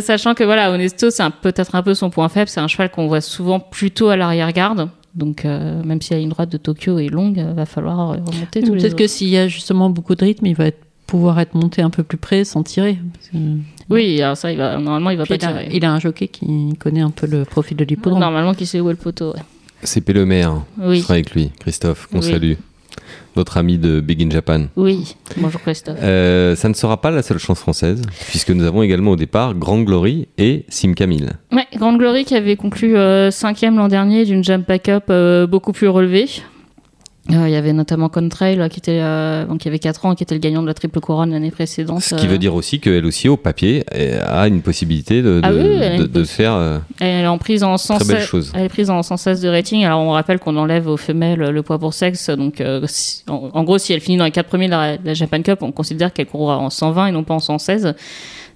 [0.00, 2.48] Sachant que voilà, Honesto, c'est peut-être un peu son point faible.
[2.48, 4.88] C'est un cheval qu'on voit souvent plutôt à l'arrière-garde.
[5.14, 8.16] Donc, euh, même si la ligne droite de Tokyo est longue, euh, va falloir euh,
[8.26, 11.38] remonter tous Peut-être que s'il y a justement beaucoup de rythme, il va être- pouvoir
[11.38, 12.98] être monté un peu plus près sans tirer.
[13.14, 13.38] Parce que-
[13.88, 15.68] Oui, alors ça, il va, normalement, il va Puis pas il, a, tirer.
[15.72, 18.18] il a un jockey qui connaît un peu le profil de l'hippodrome.
[18.20, 19.32] Normalement, qui sait où est le poteau.
[19.32, 19.40] ouais.
[19.84, 20.12] C'est P.
[20.12, 20.62] Le Maire.
[20.78, 22.24] Oui, Je serai avec lui, Christophe, qu'on Oui.
[22.30, 22.54] salue.
[23.36, 24.66] Notre ami de Big in Japan.
[24.76, 25.14] oui.
[25.36, 25.98] Bonjour Christophe.
[26.02, 29.54] Euh, ça ne sera pas la seule chance française, puisque nous avons également au départ
[29.54, 31.28] Grand Glory et Sim Camille.
[31.52, 35.46] Ouais, Grande Glory qui avait conclu euh, cinquième l'an dernier d'une jump pack up euh,
[35.46, 36.26] beaucoup plus relevée.
[37.30, 40.14] Euh, Il y avait notamment Contrail là, qui était euh, donc qui avait 4 ans
[40.14, 42.02] qui était le gagnant de la triple couronne l'année précédente.
[42.02, 45.40] Ce qui euh, veut dire aussi qu'elle aussi, au papier, euh, a une possibilité de,
[45.42, 46.52] Ah de- oui, faire.
[46.52, 48.52] euh, Elle est en prise en 116, belle chose.
[48.54, 49.84] Elle est prise en 116 de rating.
[49.84, 52.30] Alors on rappelle qu'on enlève aux femelles le poids pour sexe.
[52.30, 54.96] Donc euh, si- en, en gros, si elle finit dans les 4 premiers de la,
[54.96, 57.94] de la Japan Cup, on considère qu'elle courra en 120 et non pas en 116.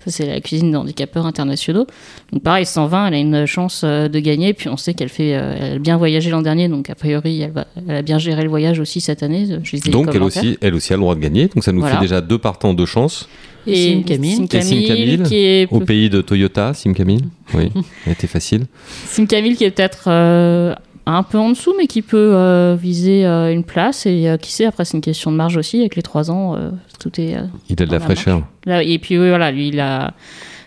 [0.05, 1.87] Ça, c'est la cuisine d'handicapeurs internationaux.
[2.33, 4.55] Donc pareil, 120, elle a une chance euh, de gagner.
[4.55, 6.69] Puis on sait qu'elle fait, euh, elle a bien voyagé l'an dernier.
[6.69, 9.47] Donc a priori, elle, va, elle a bien géré le voyage aussi cette année.
[9.63, 11.49] Je Donc elle aussi, elle aussi a le droit de gagner.
[11.49, 11.97] Donc ça nous Voilà.
[11.97, 13.29] fait déjà deux partants, deux chances.
[13.67, 14.37] Et Sim Camille.
[14.37, 17.25] Sim Et Sim Camille, Camille, qui est Au pays de Toyota, Sim Camille.
[17.53, 17.71] Oui,
[18.07, 18.65] elle était facile.
[19.07, 20.75] Sim Camille qui est peut-être euh,
[21.07, 24.07] un peu en dessous, mais qui peut euh, viser euh, une place.
[24.07, 25.81] Et euh, qui sait, après, c'est une question de marge aussi.
[25.81, 26.57] Avec les 3 ans,
[26.99, 27.37] tout est.
[27.69, 28.43] Il a de la fraîcheur.
[28.65, 28.83] là.
[28.83, 30.15] Et puis, oui, voilà, lui, il a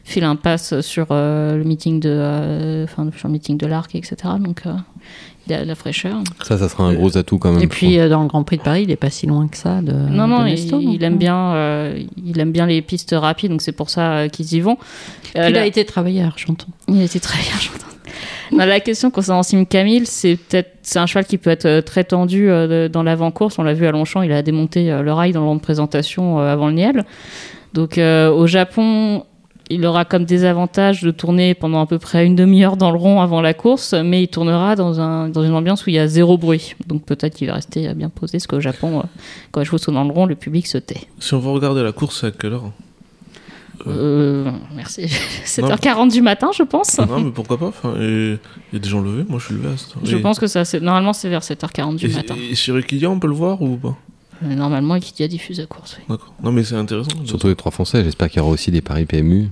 [0.04, 4.16] fait l'impasse sur le meeting de, enfin, sur le meeting de l'Arc, etc.
[4.40, 4.64] Donc,
[5.48, 6.16] il a de la fraîcheur.
[6.44, 7.62] Ça, ça sera un gros atout quand même.
[7.62, 9.58] Et puis euh, dans le Grand Prix de Paris, il est pas si loin que
[9.58, 9.92] ça de.
[9.92, 13.14] non, non, de il, Nesto, donc, il aime bien, euh, il aime bien les pistes
[13.18, 14.78] rapides, donc c'est pour ça euh, qu'ils y vont.
[15.38, 16.68] Euh, il là- a été travaillé à Argenton.
[16.88, 17.88] Il a été très bien, j'entends.
[18.52, 22.04] Non, la question concernant Sim Camille, c'est peut-être c'est un cheval qui peut être très
[22.04, 23.58] tendu euh, dans l'avant-course.
[23.58, 25.62] On l'a vu à Longchamp, il a démonté euh, le rail dans le rang de
[25.62, 27.06] présentation euh, avant le Niel.
[27.74, 29.24] Donc euh, au Japon,
[29.70, 33.22] il aura comme désavantage de tourner pendant à peu près une demi-heure dans le rond
[33.22, 36.08] avant la course, mais il tournera dans, un, dans une ambiance où il y a
[36.08, 36.76] zéro bruit.
[36.88, 39.04] Donc peut-être qu'il va rester bien posé, parce qu'au Japon, euh,
[39.52, 41.02] quand les chevaux sont dans le rond, le public se tait.
[41.20, 42.72] Si on veut regarder la course, à quelle heure?
[43.88, 45.02] Euh, merci.
[45.46, 47.00] 7h40 du matin, je pense.
[47.00, 47.68] Non, mais pourquoi pas?
[47.68, 48.40] Enfin, Il
[48.74, 50.04] y a des gens levés, moi je suis levé à cette heure.
[50.04, 52.36] Je pense que ça, normalement c'est vers 7h40 du et, matin.
[52.52, 53.98] Et sur Equidia, on peut le voir ou pas?
[54.44, 55.98] Normalement, Equidia diffuse la course.
[56.00, 56.06] Oui.
[56.10, 56.34] D'accord.
[56.44, 57.12] Non, mais c'est intéressant.
[57.26, 59.50] Surtout les trois Français, j'espère qu'il y aura aussi des paris PMU.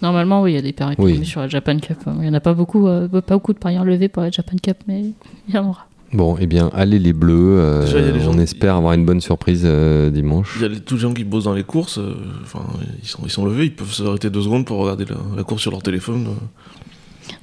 [0.00, 1.98] Normalement, oui, il y a des paris PMU sur la Japan Cup.
[2.06, 4.56] Il n'y en a pas beaucoup, euh, pas beaucoup de paris levés pour la Japan
[4.62, 5.02] Cup, mais
[5.48, 5.86] il y en aura.
[6.12, 7.58] Bon, eh bien, allez les Bleus.
[7.58, 10.58] Euh, on espère avoir une bonne surprise euh, dimanche.
[10.60, 11.98] Il y a tous les gens qui bossent dans les courses.
[11.98, 12.60] Euh, enfin,
[13.02, 15.70] ils, sont, ils sont levés, ils peuvent s'arrêter deux secondes pour regarder la, course sur
[15.70, 16.26] leur téléphone.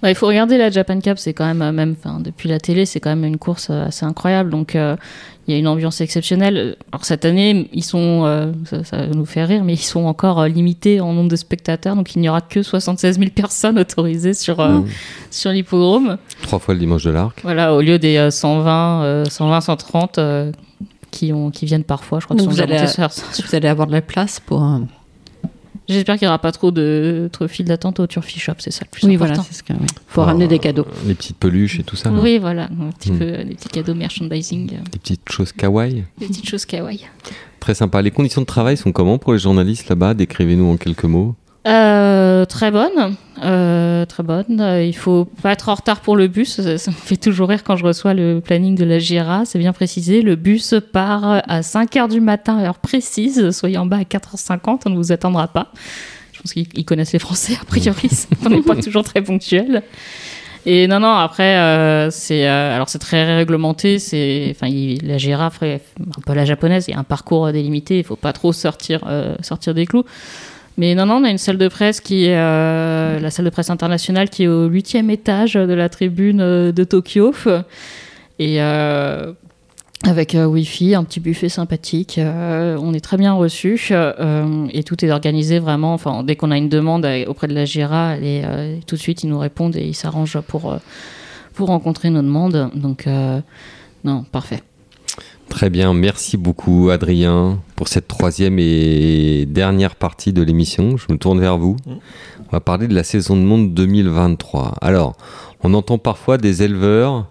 [0.03, 3.09] Il faut regarder la Japan Cup, c'est quand même, même depuis la télé, c'est quand
[3.09, 4.49] même une course assez incroyable.
[4.49, 4.75] Donc,
[5.49, 6.77] il y a une ambiance exceptionnelle.
[6.91, 8.51] Alors cette année, ils sont, euh,
[8.83, 12.15] ça, nous fait rire, mais ils sont encore euh, limités en nombre de spectateurs, donc
[12.15, 14.85] il n'y aura que 76 000 personnes autorisées sur, euh, mmh.
[15.31, 16.17] sur l'hippodrome.
[16.43, 17.39] Trois fois le dimanche de l'Arc.
[17.41, 20.19] Voilà, au lieu des 120, 120, 130
[21.09, 22.19] qui, ont, qui viennent parfois.
[22.19, 24.61] Je crois que vous, allez, vous allez avoir de la place pour
[25.89, 28.85] J'espère qu'il n'y aura pas trop de trop files d'attente au Turfy Shop, c'est ça
[28.85, 29.09] le plus important.
[29.09, 29.75] Oui, voilà, c'est ce qu'il
[30.07, 30.85] faut ramener des cadeaux.
[31.05, 32.11] Les petites peluches et tout ça.
[32.11, 33.17] Oui, voilà, un petit hmm.
[33.17, 34.67] peu, des petits cadeaux merchandising.
[34.67, 36.03] Des petites choses kawaii.
[36.19, 37.05] Des petites choses kawaii.
[37.59, 38.01] Très sympa.
[38.01, 40.13] Les conditions de travail sont comment pour les journalistes là-bas?
[40.13, 41.35] Décrivez-nous en quelques mots.
[41.67, 44.61] Euh, très bonne, euh, très bonne.
[44.61, 46.61] Euh, il faut pas être en retard pour le bus.
[46.61, 49.43] Ça, me fait toujours rire quand je reçois le planning de la GIRA.
[49.45, 50.21] C'est bien précisé.
[50.21, 53.51] Le bus part à 5 h du matin, heure précise.
[53.51, 55.73] Soyez en bas à 4h50, on ne vous attendra pas.
[56.31, 58.09] Je pense qu'ils connaissent les Français, a priori.
[58.45, 59.83] on n'est pas toujours très ponctuel.
[60.65, 63.99] Et non, non, après, c'est alors c'est très réglementé.
[63.99, 64.71] C'est, enfin,
[65.03, 66.85] la GIRA ferait un peu la japonaise.
[66.87, 67.97] Il y a un parcours délimité.
[67.97, 69.01] Il faut pas trop sortir,
[69.41, 70.05] sortir des clous.
[70.79, 73.49] Mais non, non, on a une salle de presse qui est euh, la salle de
[73.49, 77.33] presse internationale qui est au huitième étage de la tribune euh, de Tokyo.
[78.39, 79.33] Et euh,
[80.05, 82.17] avec Wi-Fi, un petit buffet sympathique.
[82.23, 83.91] on est très bien reçus
[84.71, 85.93] et tout est organisé vraiment.
[85.93, 88.15] Enfin, dès qu'on a une demande auprès de la GIRA,
[88.87, 90.79] tout de suite ils nous répondent et ils s'arrangent pour,
[91.53, 92.71] pour rencontrer nos demandes.
[92.75, 93.09] Donc,
[94.05, 94.63] non, parfait.
[95.49, 100.95] Très bien, merci beaucoup Adrien pour cette troisième et dernière partie de l'émission.
[100.95, 101.75] Je me tourne vers vous.
[101.85, 101.91] Mm.
[102.47, 104.75] On va parler de la saison de monde 2023.
[104.81, 105.17] Alors,
[105.61, 107.27] on entend parfois des éleveurs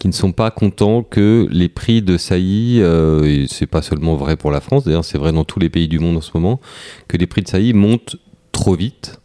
[0.00, 4.16] qui ne sont pas contents que les prix de saillie, euh, et c'est pas seulement
[4.16, 6.30] vrai pour la France, d'ailleurs c'est vrai dans tous les pays du monde en ce
[6.34, 6.58] moment,
[7.06, 8.16] que les prix de saillie montent
[8.50, 9.20] trop vite.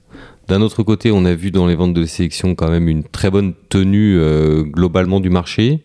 [0.48, 3.32] D'un autre côté, on a vu dans les ventes de sélection quand même une très
[3.32, 5.82] bonne tenue euh, globalement du marché.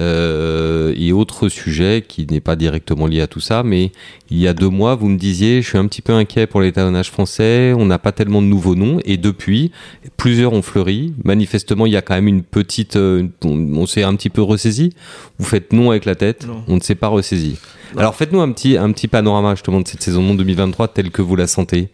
[0.00, 3.92] Euh, et autre sujet qui n'est pas directement lié à tout ça, mais
[4.30, 6.60] il y a deux mois, vous me disiez, je suis un petit peu inquiet pour
[6.60, 9.70] l'étalonnage français, on n'a pas tellement de nouveaux noms, et depuis,
[10.16, 11.14] plusieurs ont fleuri.
[11.22, 14.90] Manifestement, il y a quand même une petite, euh, on, s'est un petit peu ressaisi.
[15.38, 17.58] Vous faites non avec la tête, on ne s'est pas ressaisi.
[17.96, 21.36] Alors faites-nous un petit, un petit panorama justement de cette saison 2023 telle que vous
[21.36, 21.90] la sentez.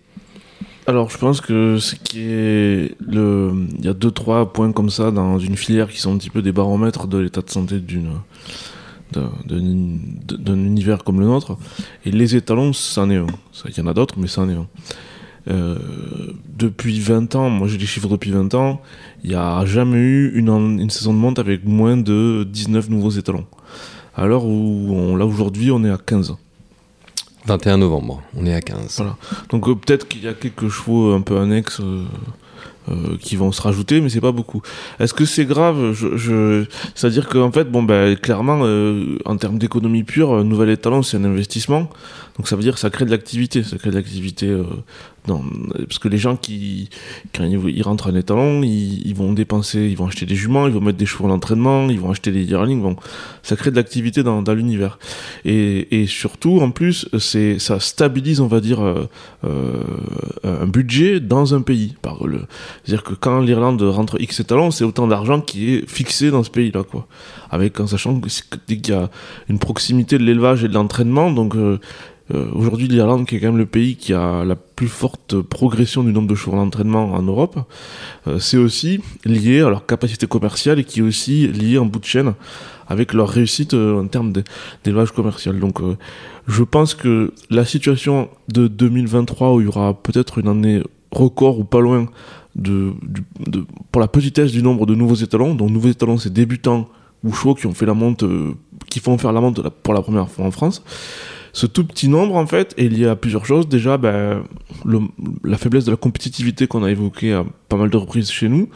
[0.87, 4.91] Alors, je pense que ce qui est le, il y a deux trois points comme
[4.91, 7.79] ça dans une filière qui sont un petit peu des baromètres de l'état de santé
[7.81, 8.11] d'une
[9.13, 11.57] d'un univers comme le nôtre.
[12.05, 13.27] Et les étalons, c'en est un.
[13.67, 14.67] Il y en a d'autres, mais c'en est un.
[15.49, 15.79] Euh,
[16.57, 18.83] depuis 20 ans, moi j'ai des chiffres depuis 20 ans,
[19.25, 23.11] il n'y a jamais eu une, une, saison de monte avec moins de 19 nouveaux
[23.11, 23.47] étalons.
[24.15, 26.37] Alors où on, là aujourd'hui on est à 15.
[27.47, 28.97] 21 novembre, on est à 15.
[28.97, 29.17] Voilà.
[29.49, 31.81] Donc euh, peut-être qu'il y a quelques chevaux un peu annexes
[32.89, 34.63] euh, euh, qui vont se rajouter, mais c'est pas beaucoup.
[34.99, 35.95] Est-ce que c'est grave?
[36.95, 38.61] C'est-à-dire qu'en fait, bon, ben, clairement,
[39.25, 41.89] en termes d'économie pure, Nouvel Étalon, c'est un investissement.
[42.37, 43.63] Donc ça veut dire que ça crée de l'activité.
[43.63, 44.57] Ça crée de l'activité
[45.27, 46.89] parce que les gens qui,
[47.35, 50.81] quand ils, rentrent en étalon, ils, vont dépenser, ils vont acheter des juments, ils vont
[50.81, 52.97] mettre des chevaux d'entraînement, ils vont acheter des yearlings, bon,
[53.43, 54.99] ça crée de l'activité dans, l'univers.
[55.45, 59.09] Et, et, surtout, en plus, c'est, ça stabilise, on va dire, euh,
[59.45, 59.83] euh
[60.45, 61.95] un budget dans un pays.
[62.03, 62.41] Par le,
[62.85, 66.51] c'est-à-dire que quand l'Irlande rentre X étalons, c'est autant d'argent qui est fixé dans ce
[66.51, 67.07] pays-là, quoi.
[67.51, 68.21] Avec, en sachant
[68.67, 69.11] qu'il y a
[69.49, 71.79] une proximité de l'élevage et de l'entraînement, donc, euh,
[72.33, 76.05] euh, aujourd'hui, l'Irlande, qui est quand même le pays qui a la plus forte progression
[76.05, 77.59] du nombre de jours d'entraînement en Europe,
[78.29, 81.99] euh, c'est aussi lié à leur capacité commerciale et qui est aussi lié en bout
[81.99, 82.35] de chaîne
[82.87, 84.33] avec leur réussite en termes
[84.83, 85.61] d'élevage commercial.
[85.61, 85.81] Donc,
[86.49, 91.61] je pense que la situation de 2023 où il y aura peut-être une année record
[91.61, 92.09] ou pas loin
[93.93, 96.89] pour la petitesse du nombre de nouveaux étalons, donc nouveaux étalons c'est débutants
[97.23, 97.33] ou
[97.83, 98.25] la monte,
[98.89, 100.83] qui font faire la monte pour la première fois en France,
[101.53, 103.69] ce tout petit nombre, en fait, est lié à plusieurs choses.
[103.69, 104.45] Déjà, ben,
[105.45, 108.69] la faiblesse de la compétitivité qu'on a évoquée à pas mal de reprises chez nous,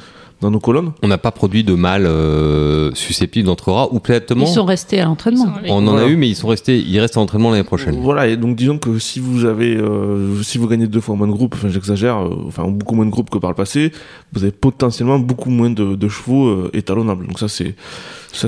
[0.44, 0.92] dans nos colonnes.
[1.02, 5.00] On n'a pas produit de mâles euh, susceptibles d'entre rats ou peut-être Ils sont restés
[5.00, 5.46] à l'entraînement.
[5.68, 7.98] On en a eu, mais ils sont restés, ils restent en entraînement l'année prochaine.
[8.00, 11.26] Voilà, et donc disons que si vous avez, euh, si vous gagnez deux fois moins
[11.26, 13.90] de groupes, enfin j'exagère, euh, enfin beaucoup moins de groupes que par le passé,
[14.32, 17.26] vous avez potentiellement beaucoup moins de, de chevaux euh, étalonnables.
[17.26, 17.74] Donc ça c'est,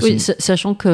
[0.02, 0.90] Oui, sachant qu'il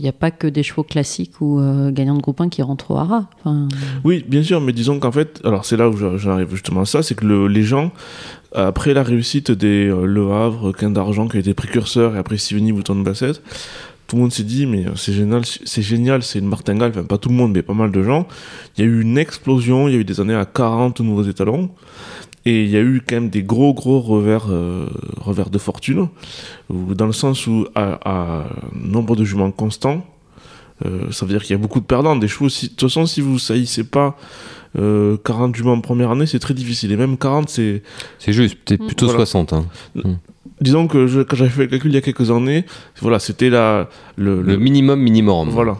[0.00, 2.90] n'y a pas que des chevaux classiques ou euh, gagnants de groupe 1 qui rentrent
[2.92, 3.24] au haras.
[3.40, 3.68] Enfin,
[4.04, 7.02] oui, bien sûr, mais disons qu'en fait, alors c'est là où j'arrive justement à ça,
[7.02, 7.92] c'est que le- les gens,
[8.54, 12.38] après la réussite des euh, Le Havre, Quin d'Argent qui a été précurseur, et après
[12.38, 13.42] Sivigny, Bouton de Bassette,
[14.06, 17.04] tout le monde s'est dit mais euh, c'est génial, c'est génial, c'est une martingale, enfin
[17.04, 18.26] pas tout le monde, mais pas mal de gens.
[18.76, 21.24] Il y a eu une explosion, il y a eu des années à 40 nouveaux
[21.24, 21.70] étalons.
[22.46, 24.86] Et il y a eu quand même des gros gros revers, euh,
[25.18, 26.08] revers de fortune,
[26.70, 30.06] dans le sens où à, à nombre de juments constant,
[30.86, 32.16] euh, ça veut dire qu'il y a beaucoup de perdants.
[32.16, 34.16] Des chevaux, si- de toute façon, si vous saillissez pas
[34.78, 36.92] euh, 40 juments en première année, c'est très difficile.
[36.92, 37.82] Et même 40, c'est.
[38.18, 38.86] C'est juste, peut-être Mm.
[38.86, 39.24] plutôt Voilà.
[39.26, 39.52] 60.
[39.54, 39.64] hein.
[40.60, 42.64] Disons que je- quand j'avais fait le calcul il y a quelques années,
[43.00, 45.48] voilà, c'était la, le, Le minimum minimum.
[45.50, 45.78] Voilà.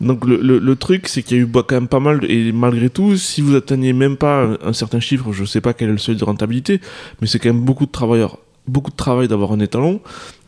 [0.00, 2.20] Donc le, le, le truc, c'est qu'il y a eu bah, quand même pas mal,
[2.28, 5.74] et malgré tout, si vous atteignez même pas un, un certain chiffre, je sais pas
[5.74, 6.80] quel est le seuil de rentabilité,
[7.20, 10.00] mais c'est quand même beaucoup de travailleurs, beaucoup de travail d'avoir un étalon,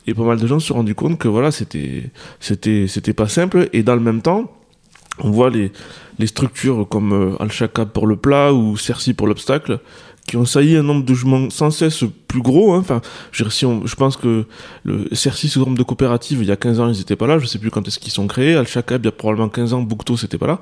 [0.07, 3.29] et pas mal de gens se sont rendus compte que voilà, c'était, c'était, c'était pas
[3.29, 4.51] simple, et dans le même temps,
[5.21, 5.71] on voit les,
[6.19, 9.79] les structures comme euh, Al-Shaka pour le plat ou Cercy pour l'obstacle,
[10.27, 12.73] qui ont sailli un nombre de juments sans cesse plus gros.
[12.73, 12.79] hein.
[12.79, 14.47] Enfin, je, si on- je pense que
[14.83, 17.39] le Cercy sous forme de coopérative, il y a 15 ans, ils n'étaient pas là.
[17.39, 18.55] Je sais plus quand est-ce qu'ils sont créés.
[18.57, 20.61] Al-Shaka, il y a probablement 15 ans, Bouctou, c'était pas là.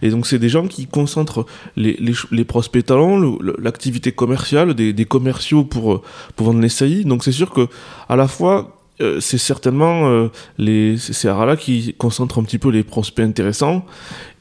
[0.00, 1.44] Et donc, c'est des gens qui concentrent
[1.76, 6.00] les, les, les prospects talents, le- le- l'activité commerciale, des, des commerciaux pour,
[6.34, 7.04] pour vendre les saillies.
[7.04, 7.68] Donc, c'est sûr que,
[8.08, 10.28] à la fois, euh, c'est certainement euh,
[10.58, 11.28] les, ces
[11.58, 13.84] qui concentrent un petit peu les prospects intéressants.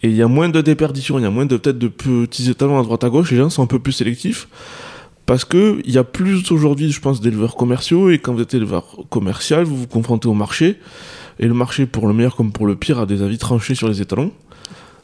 [0.03, 2.49] Et il y a moins de déperdition, il y a moins de peut-être de petits
[2.49, 3.31] étalons à droite à gauche.
[3.31, 4.47] Les gens sont un peu plus sélectifs.
[5.25, 8.09] Parce que il y a plus aujourd'hui, je pense, d'éleveurs commerciaux.
[8.09, 10.77] Et quand vous êtes éleveur commercial, vous vous confrontez au marché.
[11.39, 13.87] Et le marché, pour le meilleur comme pour le pire, a des avis tranchés sur
[13.87, 14.31] les étalons.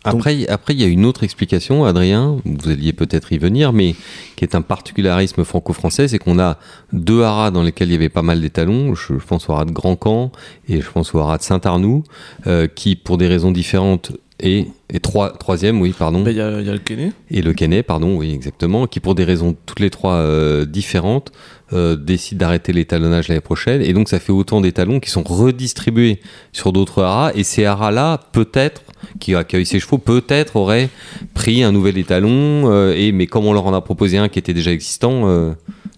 [0.10, 3.96] Après, après, il y a une autre explication, Adrien, vous alliez peut-être y venir, mais
[4.36, 6.58] qui est un particularisme franco-français, c'est qu'on a
[6.94, 8.96] deux haras dans lesquels il y avait pas mal d'étalons.
[8.96, 10.32] Je, je pense au haras de Grand Camp
[10.70, 12.04] et je pense au haras de Saint-Arnoux,
[12.48, 16.42] euh, qui, pour des raisons différentes, et, et trois, troisième, oui, pardon, Ben, Il y,
[16.42, 17.12] a, il y a le Kenney.
[17.32, 21.32] et le Canet, pardon, oui, exactement, qui pour des raisons toutes les trois euh, différentes
[21.74, 26.22] euh, décide d'arrêter l'étalonnage l'année prochaine, et donc ça fait autant d'étalons qui sont redistribués
[26.52, 28.82] sur d'autres haras, et ces haras-là, peut-être,
[29.20, 30.90] qui accueillent ces chevaux, peut-être auraient
[31.34, 34.40] pris un nouvel étalon, euh, et mais comme on leur en a proposé un qui
[34.40, 35.54] était déjà existant, euh,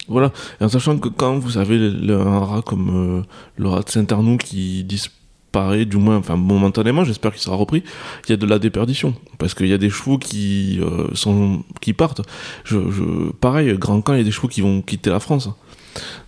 [0.07, 0.31] Voilà.
[0.59, 3.25] Et en sachant que quand vous avez le, un rat comme
[3.57, 4.83] le rat de Saint-Arnoux qui
[5.49, 7.83] disparaît, du moins, enfin momentanément, j'espère qu'il sera repris,
[8.25, 9.15] il y a de la déperdition.
[9.39, 12.21] Parce qu'il y a des chevaux qui, euh, sont, qui partent.
[13.41, 15.49] Pareil, Grand Camp, il y a des chevaux qui vont quitter la France.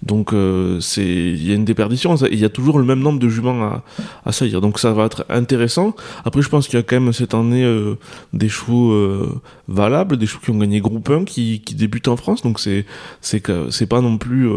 [0.04, 3.20] Donc euh, c'est il y a une déperdition, il y a toujours le même nombre
[3.20, 3.84] de juments à,
[4.26, 4.62] à saillir.
[4.62, 5.96] Donc ça va être intéressant.
[6.26, 7.96] Après je pense qu'il y a quand même cette année euh,
[8.34, 12.18] des chevaux euh, valables, des chevaux qui ont gagné groupe 1 qui, qui débutent en
[12.18, 12.42] France.
[12.42, 12.86] Donc c'est
[13.22, 14.50] c'est c'est pas non plus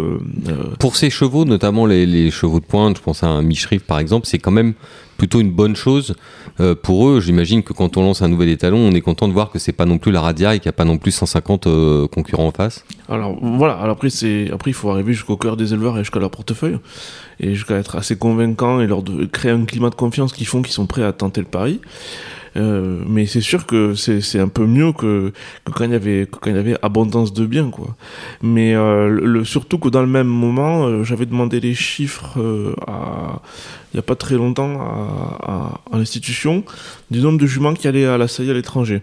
[0.78, 3.98] pour ces chevaux, notamment les, les chevaux de pointe, je pense à un Michriff par
[3.98, 4.74] exemple, c'est quand même
[5.24, 6.14] plutôt une bonne chose
[6.60, 7.18] euh, pour eux.
[7.18, 9.72] J'imagine que quand on lance un nouvel étalon, on est content de voir que c'est
[9.72, 12.48] pas non plus la Radia et qu'il n'y a pas non plus 150 euh, concurrents
[12.48, 12.84] en face.
[13.08, 16.20] Alors voilà, alors après c'est après il faut arriver jusqu'au cœur des éleveurs et jusqu'à
[16.20, 16.76] leur portefeuille
[17.40, 20.60] et jusqu'à être assez convaincant et leur de créer un climat de confiance qui font
[20.60, 21.80] qu'ils sont prêts à tenter le pari.
[22.56, 25.32] Euh, mais c'est sûr que c'est un peu mieux que,
[25.64, 27.96] que quand il y avait quand il y avait abondance de biens quoi.
[28.42, 32.74] Mais euh, le surtout que dans le même moment, euh, j'avais demandé les chiffres euh,
[32.86, 33.42] à
[33.92, 36.64] il y a pas très longtemps à, à, à l'institution
[37.10, 39.02] du nombre de juments qui allaient à la saillie à l'étranger.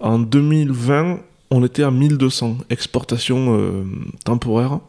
[0.00, 1.18] En 2020,
[1.50, 3.84] on était à 1200 exportations euh,
[4.24, 4.80] temporaires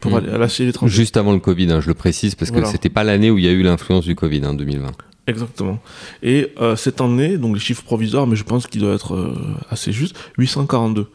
[0.00, 0.14] pour Mm.
[0.16, 0.94] aller à la saillie à l'étranger.
[0.94, 2.70] Juste avant le Covid, hein, je le précise, parce que Voilà.
[2.70, 4.90] c'était pas l'année où il y a eu l'influence du Covid, hein, 2020.
[5.30, 5.78] Exactement.
[6.22, 9.34] Et euh, cette année, donc les chiffres provisoires, mais je pense qu'il doit être euh,
[9.70, 11.06] assez juste, 842.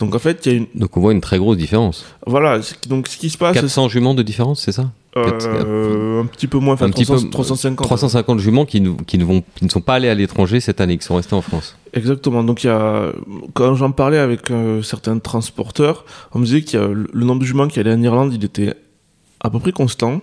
[0.00, 0.66] Donc en fait, il y a une.
[0.74, 2.04] Donc on voit une très grosse différence.
[2.26, 4.90] Voilà, donc ce qui se passe, 400 juments de différence, c'est ça?
[5.16, 7.86] Euh, un petit peu moins, enfin Un petit 300 peu- 350.
[7.86, 10.80] 350 juments qui ne, qui, ne vont, qui ne sont pas allés à l'étranger cette
[10.80, 11.76] année, qui sont restés en France.
[11.94, 12.44] Exactement.
[12.44, 13.12] Donc il y a,
[13.54, 17.66] quand j'en parlais avec euh, certains transporteurs, on me disait le le nombre de juments
[17.66, 18.74] qui allaient en Irlande, il était
[19.40, 20.20] à peu près constant.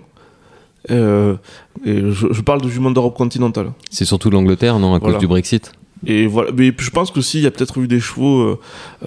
[0.92, 1.36] Euh,
[1.84, 3.72] et je, je parle de juments d'Europe continentale.
[3.90, 5.14] C'est surtout l'Angleterre, non, à Voilà.
[5.16, 5.72] cause du Brexit?
[6.06, 8.60] Et voilà, mais je pense que si, il y a peut-être eu des chevaux euh,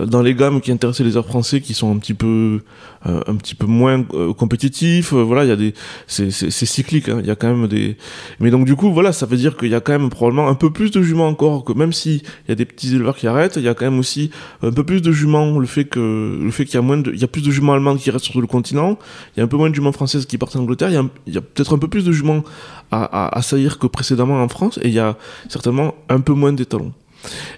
[0.07, 2.61] dans les gammes qui intéressaient les arts français qui sont un petit peu,
[3.07, 5.13] euh, un petit peu moins euh, compétitifs.
[5.13, 5.75] Euh, voilà, il y a des,
[6.07, 7.09] c'est, cyclique.
[7.09, 7.97] hein, Il y a quand même des,
[8.41, 10.55] mais donc du coup, voilà, ça veut dire qu'il y a quand même probablement un
[10.55, 13.27] peu plus de juments encore que même si il y a des petits éleveurs qui
[13.27, 14.31] arrêtent, il y a quand même aussi
[14.63, 15.59] un peu plus de juments.
[15.59, 17.51] Le fait que, le fait qu'il y a moins de, il y a plus de
[17.51, 18.99] juments allemands qui restent sur le continent,
[19.37, 20.91] il y a un peu moins de juments françaises qui partent en Angleterre.
[20.91, 22.43] Il y a, a peut-être un peu plus de juments
[22.91, 25.17] à, à, à saillir que précédemment en France, et il y a
[25.49, 26.88] certainement un peu moins d'étalons.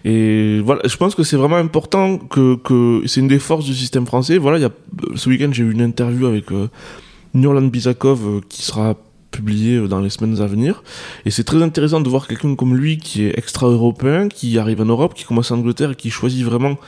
[0.05, 3.75] Et voilà, je pense que c'est vraiment important que, que c'est une des forces du
[3.75, 4.39] système français.
[4.39, 4.71] Voilà, il y a,
[5.15, 6.69] ce week-end, j'ai eu une interview avec euh,
[7.35, 8.97] Nurlan Bizakov euh, qui sera
[9.31, 10.83] publié euh, dans les semaines à venir.
[11.25, 14.87] Et c'est très intéressant de voir quelqu'un comme lui qui est extra-européen, qui arrive en
[14.87, 16.79] Europe, qui commence en Angleterre et qui choisit vraiment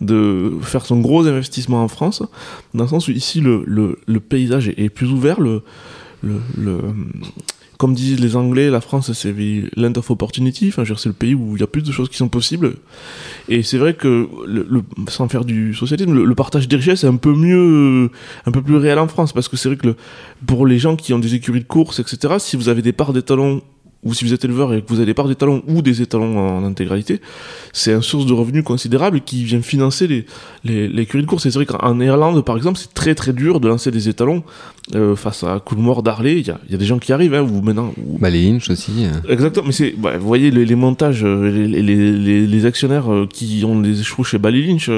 [0.00, 2.22] de faire son gros investissement en France,
[2.72, 5.62] dans le sens où ici le, le, paysage est, plus ouvert, le,
[6.22, 6.80] le,
[7.78, 9.34] comme disent les Anglais, la France c'est
[9.76, 12.16] land of opportunity, enfin c'est le pays où il y a plus de choses qui
[12.16, 12.74] sont possibles.
[13.48, 17.08] Et c'est vrai que, le, le- sans faire du socialisme, le, partage des richesses est
[17.08, 18.10] un peu mieux,
[18.46, 19.94] un peu plus réel en France, parce que c'est vrai que
[20.46, 23.12] pour les gens qui ont des écuries de course, etc., si vous avez des parts
[23.12, 23.62] d'étalons
[24.04, 26.38] ou si vous êtes éleveur et que vous avez des parts d'étalons ou des étalons
[26.38, 27.20] en intégralité,
[27.72, 30.24] c'est une source de revenus considérable qui vient financer les,
[30.64, 31.46] les, les de course.
[31.46, 34.44] Et c'est vrai qu'en Irlande, par exemple, c'est très très dur de lancer des étalons
[34.94, 36.38] euh, face à Coolmore, Darley.
[36.40, 37.92] Il y a, y a des gens qui arrivent, hein, ou maintenant.
[38.06, 38.92] ou- Bah, les Inch aussi.
[39.04, 39.32] euh.
[39.32, 43.64] Exactement, mais c'est, bah, vous voyez les, les montages, euh, les, les, actionnaires euh, qui
[43.66, 44.90] ont des chevaux chez Bally Lynch,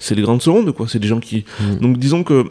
[0.00, 0.86] c'est les grandes secondes, quoi.
[0.88, 1.44] C'est des gens qui.
[1.60, 1.76] Mm.
[1.80, 2.44] Donc disons que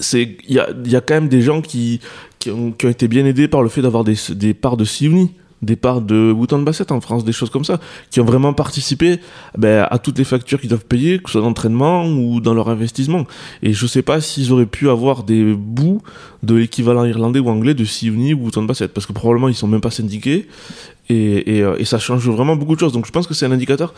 [0.00, 2.00] c'est, il y a, il y a quand même des gens qui,
[2.40, 4.84] qui, ont, qui ont été bien aidés par le fait d'avoir des, des parts de
[4.84, 5.30] Sioni
[5.62, 9.20] des parts de Wooten Bassett en France, des choses comme ça, qui ont vraiment participé
[9.56, 12.68] ben, à toutes les factures qu'ils doivent payer, que ce soit d'entraînement ou dans leur
[12.68, 13.26] investissement.
[13.62, 16.00] Et je sais pas s'ils auraient pu avoir des bouts
[16.42, 19.68] de l'équivalent irlandais ou anglais de Sioni ou Wooten Bassett, parce que probablement ils sont
[19.68, 20.46] même pas syndiqués
[21.10, 22.92] et, et, euh, et ça change vraiment beaucoup de choses.
[22.92, 23.92] Donc je pense que c'est un indicateur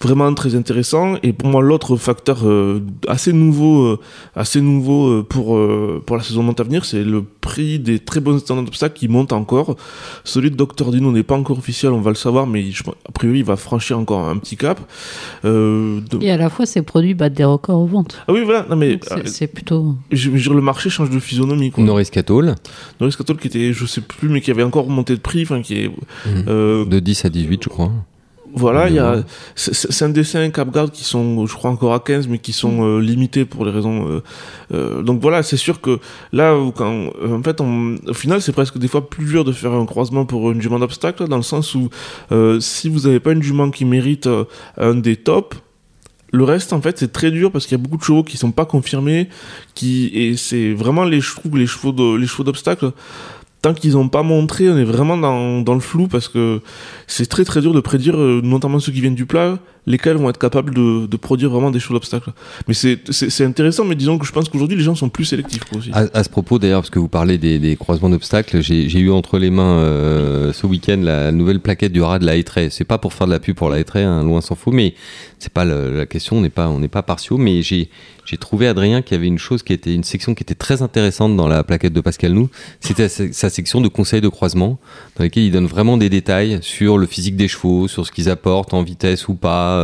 [0.00, 1.14] vraiment très intéressant.
[1.22, 3.98] Et pour moi, l'autre facteur euh, assez nouveau, euh,
[4.34, 8.18] assez nouveau pour euh, pour la saison monte à venir, c'est le prix des très
[8.18, 9.76] bons standards d'obstacles qui monte encore.
[10.24, 13.12] Celui de Dr Dino n'est pas encore officiel, on va le savoir, mais je, a
[13.12, 14.80] priori il va franchir encore un petit cap.
[15.44, 18.18] De- Et à la fois, ces produits battent des records aux ventes.
[18.26, 18.66] Ah oui, voilà.
[18.68, 19.94] Non mais C'est plutôt.
[20.10, 21.70] je dire, le marché change de physionomie.
[21.70, 21.84] Quoi.
[21.86, 22.54] Norris Cattle,
[23.00, 25.74] Norris qui était, je sais plus, mais qui avait encore monté de prix, enfin qui
[25.84, 25.88] est.
[26.26, 26.44] Mhm.
[26.48, 27.92] euh, de 10 à 18, je crois.
[28.58, 29.22] Voilà, il y a
[29.54, 32.82] c'est- un dessin et Capgard qui sont, je crois encore à 15, mais qui sont
[32.84, 34.08] euh, limités pour les raisons.
[34.08, 34.22] euh,
[34.72, 35.98] euh, donc voilà, c'est sûr que
[36.32, 39.72] là, quand, en fait, on- au final, c'est presque des fois plus dur de faire
[39.72, 41.90] un croisement pour une jument d'obstacle, dans le sens où
[42.60, 44.26] si vous n'avez pas une jument qui mérite
[44.78, 45.58] un des tops.
[46.36, 48.36] Le reste, en fait, c'est très dur parce qu'il y a beaucoup de chevaux qui
[48.36, 49.30] sont pas confirmés,
[49.74, 52.92] qui et c'est vraiment les chevaux, les chevaux, les chevaux d'obstacle.
[53.62, 56.60] Tant qu'ils n'ont pas montré, on est vraiment dans, dans le flou parce que
[57.06, 60.30] c'est très très dur de prédire, euh, notamment ceux qui viennent du plat, lesquels vont
[60.30, 62.32] être capables de, produire vraiment des chevaux d'obstacle.
[62.68, 65.90] Mais c'est intéressant, mais disons que je pense qu'aujourd'hui les gens sont plus sélectifs aussi.
[65.92, 69.38] À, à ce propos, d'ailleurs, parce que vous parlez des, croisements d'obstacles, j'ai eu entre
[69.38, 72.68] les mains euh, ce week-end la nouvelle plaquette du rat de la Hétraie.
[72.70, 74.94] C'est pas pour faire de la pub pour la Hétraie, hein, loin s'en faut, mais
[75.38, 76.36] c'est pas la question.
[76.36, 77.88] On n'est pas, pas partiaux, mais j'ai
[78.40, 81.48] trouvé Adrien qui avait une chose qui était une section qui était très intéressante dans
[81.48, 82.48] la plaquette de Pascal Nou.
[82.80, 84.78] C'était sa section de conseils de croisement,
[85.16, 88.28] dans laquelle il donne vraiment des détails sur le physique des chevaux, sur ce qu'ils
[88.28, 89.75] apportent en vitesse ou pas.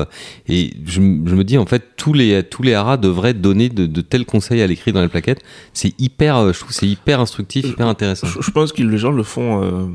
[0.48, 4.00] Et je, me dis en fait tous les tous les haras devraient donner de, de
[4.00, 5.42] tels conseils à l'écrit dans les plaquettes.
[5.72, 8.26] C'est hyper, euh, je trouve, c'est hyper instructif, hyper intéressant.
[8.26, 9.87] Je, je pense que les gens le font euh,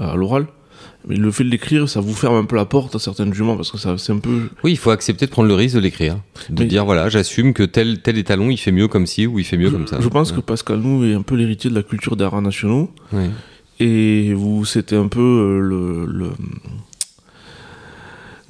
[0.00, 0.46] à l'oral.
[1.06, 3.56] Mais le fait de l'écrire, ça vous ferme un peu la porte à certaines juments
[3.56, 4.48] parce que ça c'est un peu.
[4.64, 6.16] Oui, il faut accepter de prendre le risque de l'écrire,
[6.50, 9.38] de Mais- dire voilà, j'assume que tel tel étalon il fait mieux comme ci ou
[9.38, 9.98] il fait mieux Je, comme ça.
[10.00, 12.90] je pense que Pascal Nou est un peu l'héritier de la culture des haras nationaux.
[13.12, 13.30] Ouais.
[13.80, 16.32] Et vous, c'était un peu euh, le, le-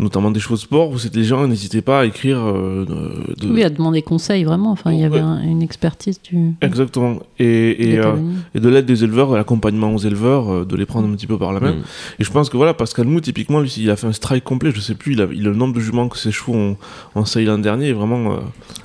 [0.00, 2.38] Notamment des chevaux de sport, où c'était les gens n'hésitaient pas à écrire.
[2.38, 4.70] euh, de- Oui, à demander conseil, vraiment.
[4.70, 5.20] Enfin, il y avait Ouais.
[5.22, 6.52] un- une expertise du.
[6.62, 7.16] Exactement.
[7.40, 8.12] Et, et, euh,
[8.54, 11.36] et de l'aide des éleveurs, l'accompagnement aux éleveurs, euh, de les prendre un petit peu
[11.36, 11.72] par la main.
[11.72, 11.82] Mm.
[12.20, 14.70] Et je pense que voilà, Pascal Mou, typiquement, lui, il a fait un strike complet,
[14.72, 16.76] je sais plus, il a, il a le nombre de juments que ses chevaux ont,
[17.16, 18.36] ont l'an dernier est vraiment, euh,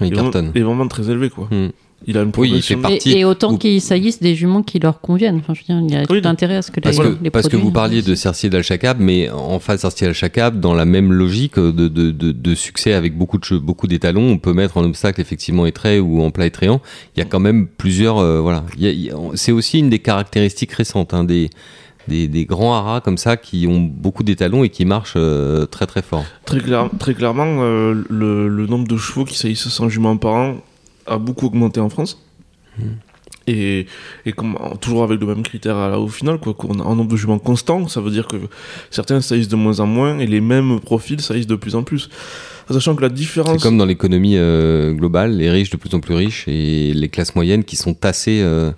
[0.02, 0.52] Il est vraiment, cartonne.
[0.56, 1.47] est vraiment très élevé, quoi.
[1.52, 1.69] Mm.
[2.05, 4.35] Il a une Oui, il fait pas- partie- Et, et autant ou- qu'ils saillissent des
[4.35, 5.37] juments qui leur conviennent.
[5.37, 7.04] Enfin, je veux dire, il y a Oui, tout intérêt à ce que Parce, les,
[7.04, 10.73] que, les parce que vous parliez de Cercier d'Al-Shakab, mais en face Cercier d'Al-Shakab, dans
[10.73, 14.54] la même logique de, de, de, de succès avec beaucoup de beaucoup d'étalons, on peut
[14.54, 16.81] mettre en obstacle effectivement étrait ou en plat étréant.
[17.15, 18.17] Il y a quand même plusieurs.
[18.17, 21.23] euh, voilà, Il y a- il y a- c'est aussi une des caractéristiques récentes hein,
[21.23, 21.49] des,
[22.10, 25.85] des, des grands haras comme ça qui ont beaucoup d'étalons et qui marchent euh, très
[25.85, 26.25] très fort.
[26.45, 30.33] Très, clair- très clairement, euh, le, le nombre de chevaux qui saillissent sans juments par
[30.33, 30.56] an
[31.06, 32.21] a beaucoup augmenté en France.
[33.45, 33.87] Et,
[34.25, 37.12] et comme, toujours avec le même critère à- au final, quoi, qu'on a un nombre
[37.12, 38.37] de juments constant, ça veut dire que
[38.89, 42.10] certains saillissent de moins en moins et les mêmes profils saillissent de plus en plus.
[42.71, 43.62] Sachant que la C'est différence.
[43.62, 47.35] comme dans l'économie euh, globale, les riches de plus en plus riches et les classes
[47.35, 48.71] moyennes qui sont tassées euh,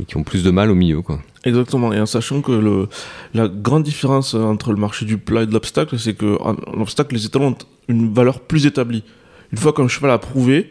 [0.00, 1.02] et qui ont plus de mal au milieu.
[1.02, 1.18] Quoi.
[1.44, 2.86] Exactement, et en sachant que le,
[3.34, 6.38] la grande différence entre le marché du plat et de l'obstacle, c'est que
[6.76, 9.02] l'obstacle, les étalons ont une valeur plus établie.
[9.50, 10.70] Une fois qu'un cheval a prouvé,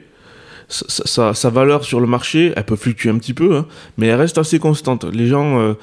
[0.69, 3.65] sa, sa- valeur sur le marché, elle peut fluctuer un petit peu, hein,
[3.97, 5.05] mais elle reste assez constante.
[5.05, 5.73] Les gens, euh,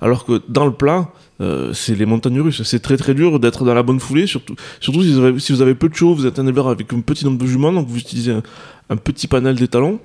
[0.00, 1.08] alors que dans le plat,
[1.40, 2.62] euh, c'est les montagnes russes.
[2.62, 5.52] C'est très très dur d'être dans la bonne foulée, surtout, surtout si, vous avez, si
[5.52, 7.72] vous avez peu de chevaux, vous êtes un éleveur avec un petit nombre de juments,
[7.72, 8.42] donc vous utilisez un,
[8.90, 10.00] un petit panel d'étalons.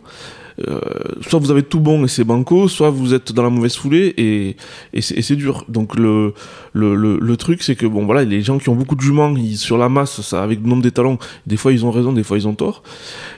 [0.60, 0.80] Euh,
[1.22, 4.14] soit vous avez tout bon et c'est banco, soit vous êtes dans la mauvaise foulée
[4.18, 4.56] et,
[4.93, 5.66] et c'est dur.
[5.68, 6.34] Donc le,
[6.74, 9.58] le, le, truc c'est que bon voilà, les gens qui ont beaucoup de juments, ils,
[9.58, 12.38] sur la masse, ça, avec le nombre d'étalons, des fois ils ont raison, des fois
[12.38, 12.84] ils ont tort.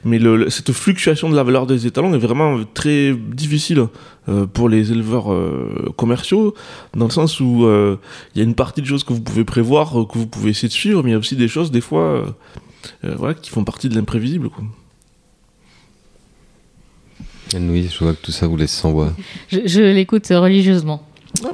[0.03, 3.87] Mais le, cette fluctuation de la valeur des étalons est vraiment très difficile
[4.27, 6.53] euh, pour les éleveurs euh, commerciaux,
[6.95, 7.97] dans le sens où euh,
[8.33, 10.49] il y a une partie de choses que vous pouvez prévoir, euh, que vous pouvez
[10.49, 12.25] essayer de suivre, mais il y a aussi des choses des fois
[13.03, 14.49] euh, voilà, qui font partie de l'imprévisible.
[14.49, 14.63] quoi.
[17.55, 19.11] Anne-Louise, je vois que tout ça vous laisse sans voix.
[19.49, 21.03] Je, je l'écoute religieusement.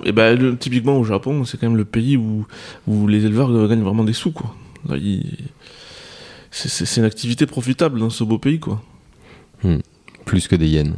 [0.03, 2.45] Et ben, le- typiquement au Japon, c'est quand même le pays où,
[2.87, 4.53] où les éleveurs gagnent vraiment des sous, quoi.
[4.89, 5.37] Là, ils-
[6.51, 8.81] C'est une activité profitable dans ce beau pays, quoi.
[10.25, 10.93] Plus que des yens.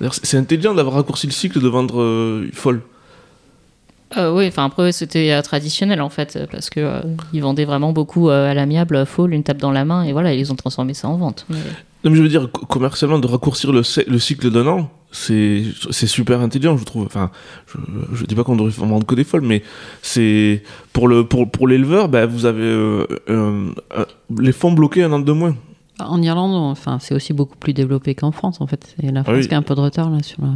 [0.00, 2.82] D'ailleurs, c'est intelligent d'avoir raccourci le cycle de vendre euh, folle.
[4.16, 7.00] Euh, oui, enfin après c'était euh, traditionnel en fait, parce que euh,
[7.32, 10.12] ils vendaient vraiment beaucoup euh, à l'amiable, euh, fall, une tape dans la main, et
[10.12, 11.46] voilà, ils ont transformé ça en vente.
[11.50, 11.56] Mais-
[12.04, 14.90] Non, mais je veux dire, co- commercialement, de raccourcir le, cy- le cycle d'un an,
[15.10, 15.62] c'est
[16.06, 17.06] super intelligent, je trouve.
[17.06, 17.30] Enfin,
[17.66, 17.78] je,
[18.16, 19.62] je dis pas qu'on devrait vendre que des folles, mais
[20.02, 24.04] c'est pour le pour, pour l'éleveur, ben, vous avez euh, euh, euh,
[24.38, 25.56] les fonds bloqués un an de moins.
[26.00, 28.94] En Irlande, enfin, c'est aussi beaucoup plus développé qu'en France, en fait.
[29.00, 29.48] C'est la France oui.
[29.48, 30.50] qui a un peu de retard là sur la,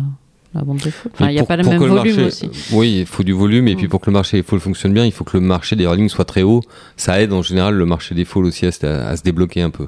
[0.55, 0.91] la vente de.
[1.15, 2.51] Enfin, il n'y a pas le même le volume marché- aussi.
[2.73, 5.05] Oui, il faut du volume, et puis pour que le marché des falls fonctionne bien,
[5.07, 6.63] il faut que le marché des yearlings soit très haut.
[6.97, 9.87] Ça aide en général le marché des falls aussi à se débloquer un peu.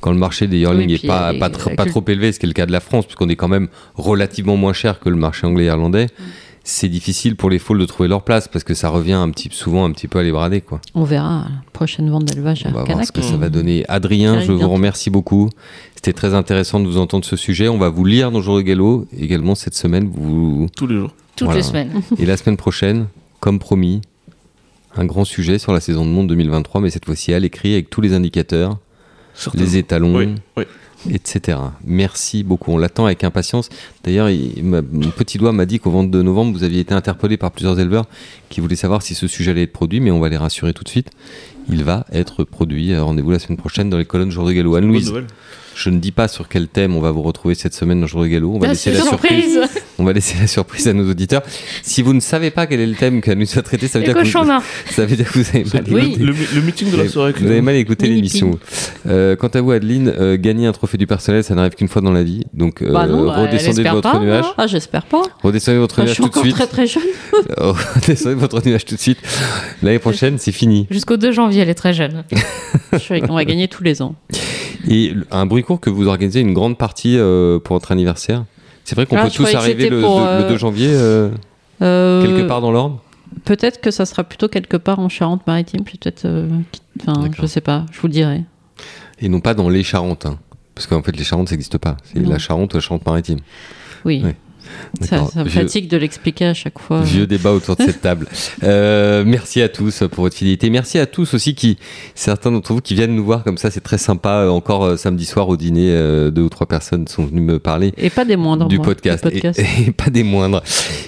[0.00, 2.48] Quand le marché des yearlings n'est pas, pas, tr- pas trop élevé, ce qui est
[2.48, 5.46] le cas de la France, puisqu'on est quand même relativement moins cher que le marché
[5.46, 6.06] anglais et irlandais,
[6.62, 9.48] c'est difficile pour les falls de trouver leur place, parce que ça revient un petit,
[9.50, 10.60] souvent un petit peu à les brader.
[10.60, 10.80] Quoi.
[10.94, 13.06] On verra la prochaine vente d'élevage On à va voir Canac.
[13.06, 13.84] ce que ça va donner.
[13.88, 15.48] Adrien, je vous remercie beaucoup.
[15.94, 17.68] C'était très intéressant de vous entendre ce sujet.
[17.68, 20.08] On va vous lire dans Jour de Gallo également cette semaine.
[20.12, 20.66] Vous...
[20.76, 21.10] Tous les jours.
[21.36, 21.60] Toutes Voilà.
[21.60, 22.02] les semaines.
[22.18, 23.06] Et la semaine prochaine,
[23.40, 24.02] comme promis,
[24.96, 27.88] un grand sujet sur la saison de monde 2023, mais cette fois-ci à l'écrit avec
[27.90, 28.78] tous les indicateurs.
[29.54, 30.64] Les étalons, Oui, oui.
[31.10, 31.58] etc.
[31.84, 32.72] Merci beaucoup.
[32.72, 33.68] On l'attend avec impatience.
[34.04, 34.28] D'ailleurs,
[34.62, 38.06] mon petit doigt m'a dit qu'au 22 novembre, vous aviez été interpellé par plusieurs éleveurs
[38.48, 40.84] qui voulaient savoir si ce sujet allait être produit, mais on va les rassurer tout
[40.84, 41.10] de suite.
[41.70, 42.92] Il va être produit.
[42.92, 44.70] Euh, Rendez-vous la semaine prochaine dans les colonnes Jour de Gallo.
[44.70, 45.26] Bonne Anne-Louise, nouvelle.
[45.80, 48.22] Je ne dis pas sur quel thème on va vous retrouver cette semaine dans Jour
[48.22, 48.52] de Gallo.
[48.52, 49.60] On va laisser la surprise.
[50.00, 51.42] On va laisser la surprise à nos auditeurs.
[51.82, 54.04] Si vous ne savez pas quel est le thème qu'elle nous a traité, ça veut,
[54.04, 54.62] dire que vous, cochons morts.
[54.90, 56.16] ça veut dire que vous avez mal Le, Oui.
[56.18, 57.32] le, le meeting de la soirée.
[57.38, 58.58] vous avez mal écouté l'émission.
[59.06, 62.02] Euh, quant à vous, Adeline, euh, gagner un trophée du personnel, ça n'arrive qu'une fois
[62.02, 62.44] dans la vie.
[62.54, 64.44] Donc, euh, Bah non, bah, redescendez de votre pas, nuage.
[64.46, 64.54] hein.
[64.58, 65.22] Ah, j'espère pas.
[65.44, 66.54] Redescendez de votre je nuage suis tout de encore suite.
[66.56, 67.02] très très jeune.
[67.56, 69.18] Redescendez de votre nuage tout de suite.
[69.82, 70.86] L'année prochaine, c'est fini.
[70.90, 72.24] Jusqu'au 2 janvier, elle est très jeune.
[72.92, 74.14] Je suis- On va gagner tous les ans.
[74.88, 78.44] Et un bruit que vous organisez une grande partie euh, pour votre anniversaire.
[78.84, 81.30] C'est vrai qu'on Ah, peut tous arriver le, pour, le- le euh, 2 janvier euh,
[81.80, 83.02] quelque part dans l'ordre.
[83.44, 85.82] Peut-être que ça sera plutôt quelque part en Charente-Maritime.
[85.84, 86.26] Peut-être.
[87.00, 87.84] Enfin, je sais pas.
[87.92, 88.44] Je vous le dirai.
[89.20, 90.26] Et non pas dans les Charentes.
[90.26, 90.38] hein.
[90.74, 91.96] Parce qu'en fait, les Charentes, ça n'existe pas.
[92.04, 93.38] C'est la Charente la Charente-Maritime.
[94.04, 94.22] Oui.
[94.24, 94.36] Ouais.
[95.00, 97.02] Ça, ça me Vieux- fatigue de l'expliquer à chaque fois.
[97.02, 98.26] Vieux débat autour de cette table.
[98.64, 100.68] Euh, merci à tous pour votre fidélité.
[100.70, 101.78] Merci à tous aussi qui,
[102.14, 104.46] certains d'entre vous qui viennent nous voir comme ça, c'est très sympa.
[104.48, 107.92] Encore euh, samedi soir au dîner, euh, deux ou trois personnes sont venues me parler
[107.96, 108.66] Et pas des moindres.
[108.68, 109.26] du moi, podcast.
[109.30, 109.42] Et,
[109.88, 110.62] et pas des moindres.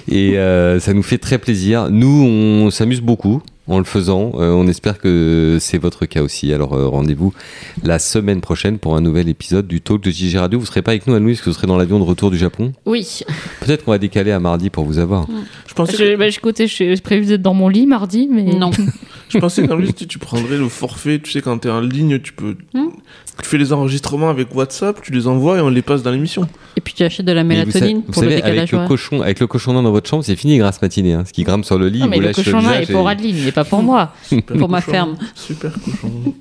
[0.09, 1.89] Et euh, ça nous fait très plaisir.
[1.89, 3.41] Nous, on s'amuse beaucoup
[3.71, 4.33] en le faisant.
[4.35, 6.53] Euh, on espère que c'est votre cas aussi.
[6.53, 7.33] Alors euh, rendez-vous
[7.83, 10.59] la semaine prochaine pour un nouvel épisode du Talk de JG Radio.
[10.59, 12.73] Vous serez pas avec nous, Anne-Louise, que vous serez dans l'avion de retour du Japon.
[12.85, 13.21] Oui.
[13.61, 15.27] Peut-être qu'on va décaler à mardi pour vous avoir.
[15.67, 18.43] Je pensais, Je, bah, je, écoutais, je suis prévu d'être dans mon lit mardi, mais.
[18.43, 18.71] Non.
[19.31, 21.19] je pensais qu'en plus, tu, tu prendrais le forfait.
[21.19, 22.55] Tu sais, quand t'es en ligne, tu peux.
[22.73, 22.89] Hmm.
[23.41, 26.47] Tu fais les enregistrements avec WhatsApp, tu les envoies et on les passe dans l'émission.
[26.77, 28.71] Et puis tu achètes de la vous mélatonine sa- vous pour le savez, décalage avec
[28.83, 31.13] le cochon, avec le cochon nain dans votre chambre, c'est fini grasse matinée.
[31.13, 31.23] Hein.
[31.25, 32.91] Ce qui grimpe sur le lit, Non, mais vous le lâche le cochon nain est
[32.91, 34.13] pour et- Adeline, il n'est pas pour moi.
[34.23, 34.91] Super Pour ma cochon.
[34.91, 35.17] ferme.
[35.33, 36.33] Super cochon.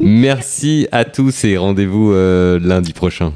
[0.00, 3.32] Merci à tous et rendez-vous euh, lundi prochain.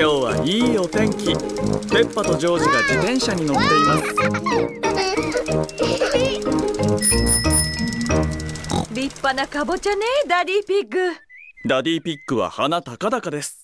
[0.00, 1.26] 今日はいいお天気。
[1.26, 4.04] ペッパとジョージが自転車に乗っています。
[8.94, 11.12] 立派なカボチャねダディピッグ。
[11.68, 13.59] ダディピッグは鼻高々です。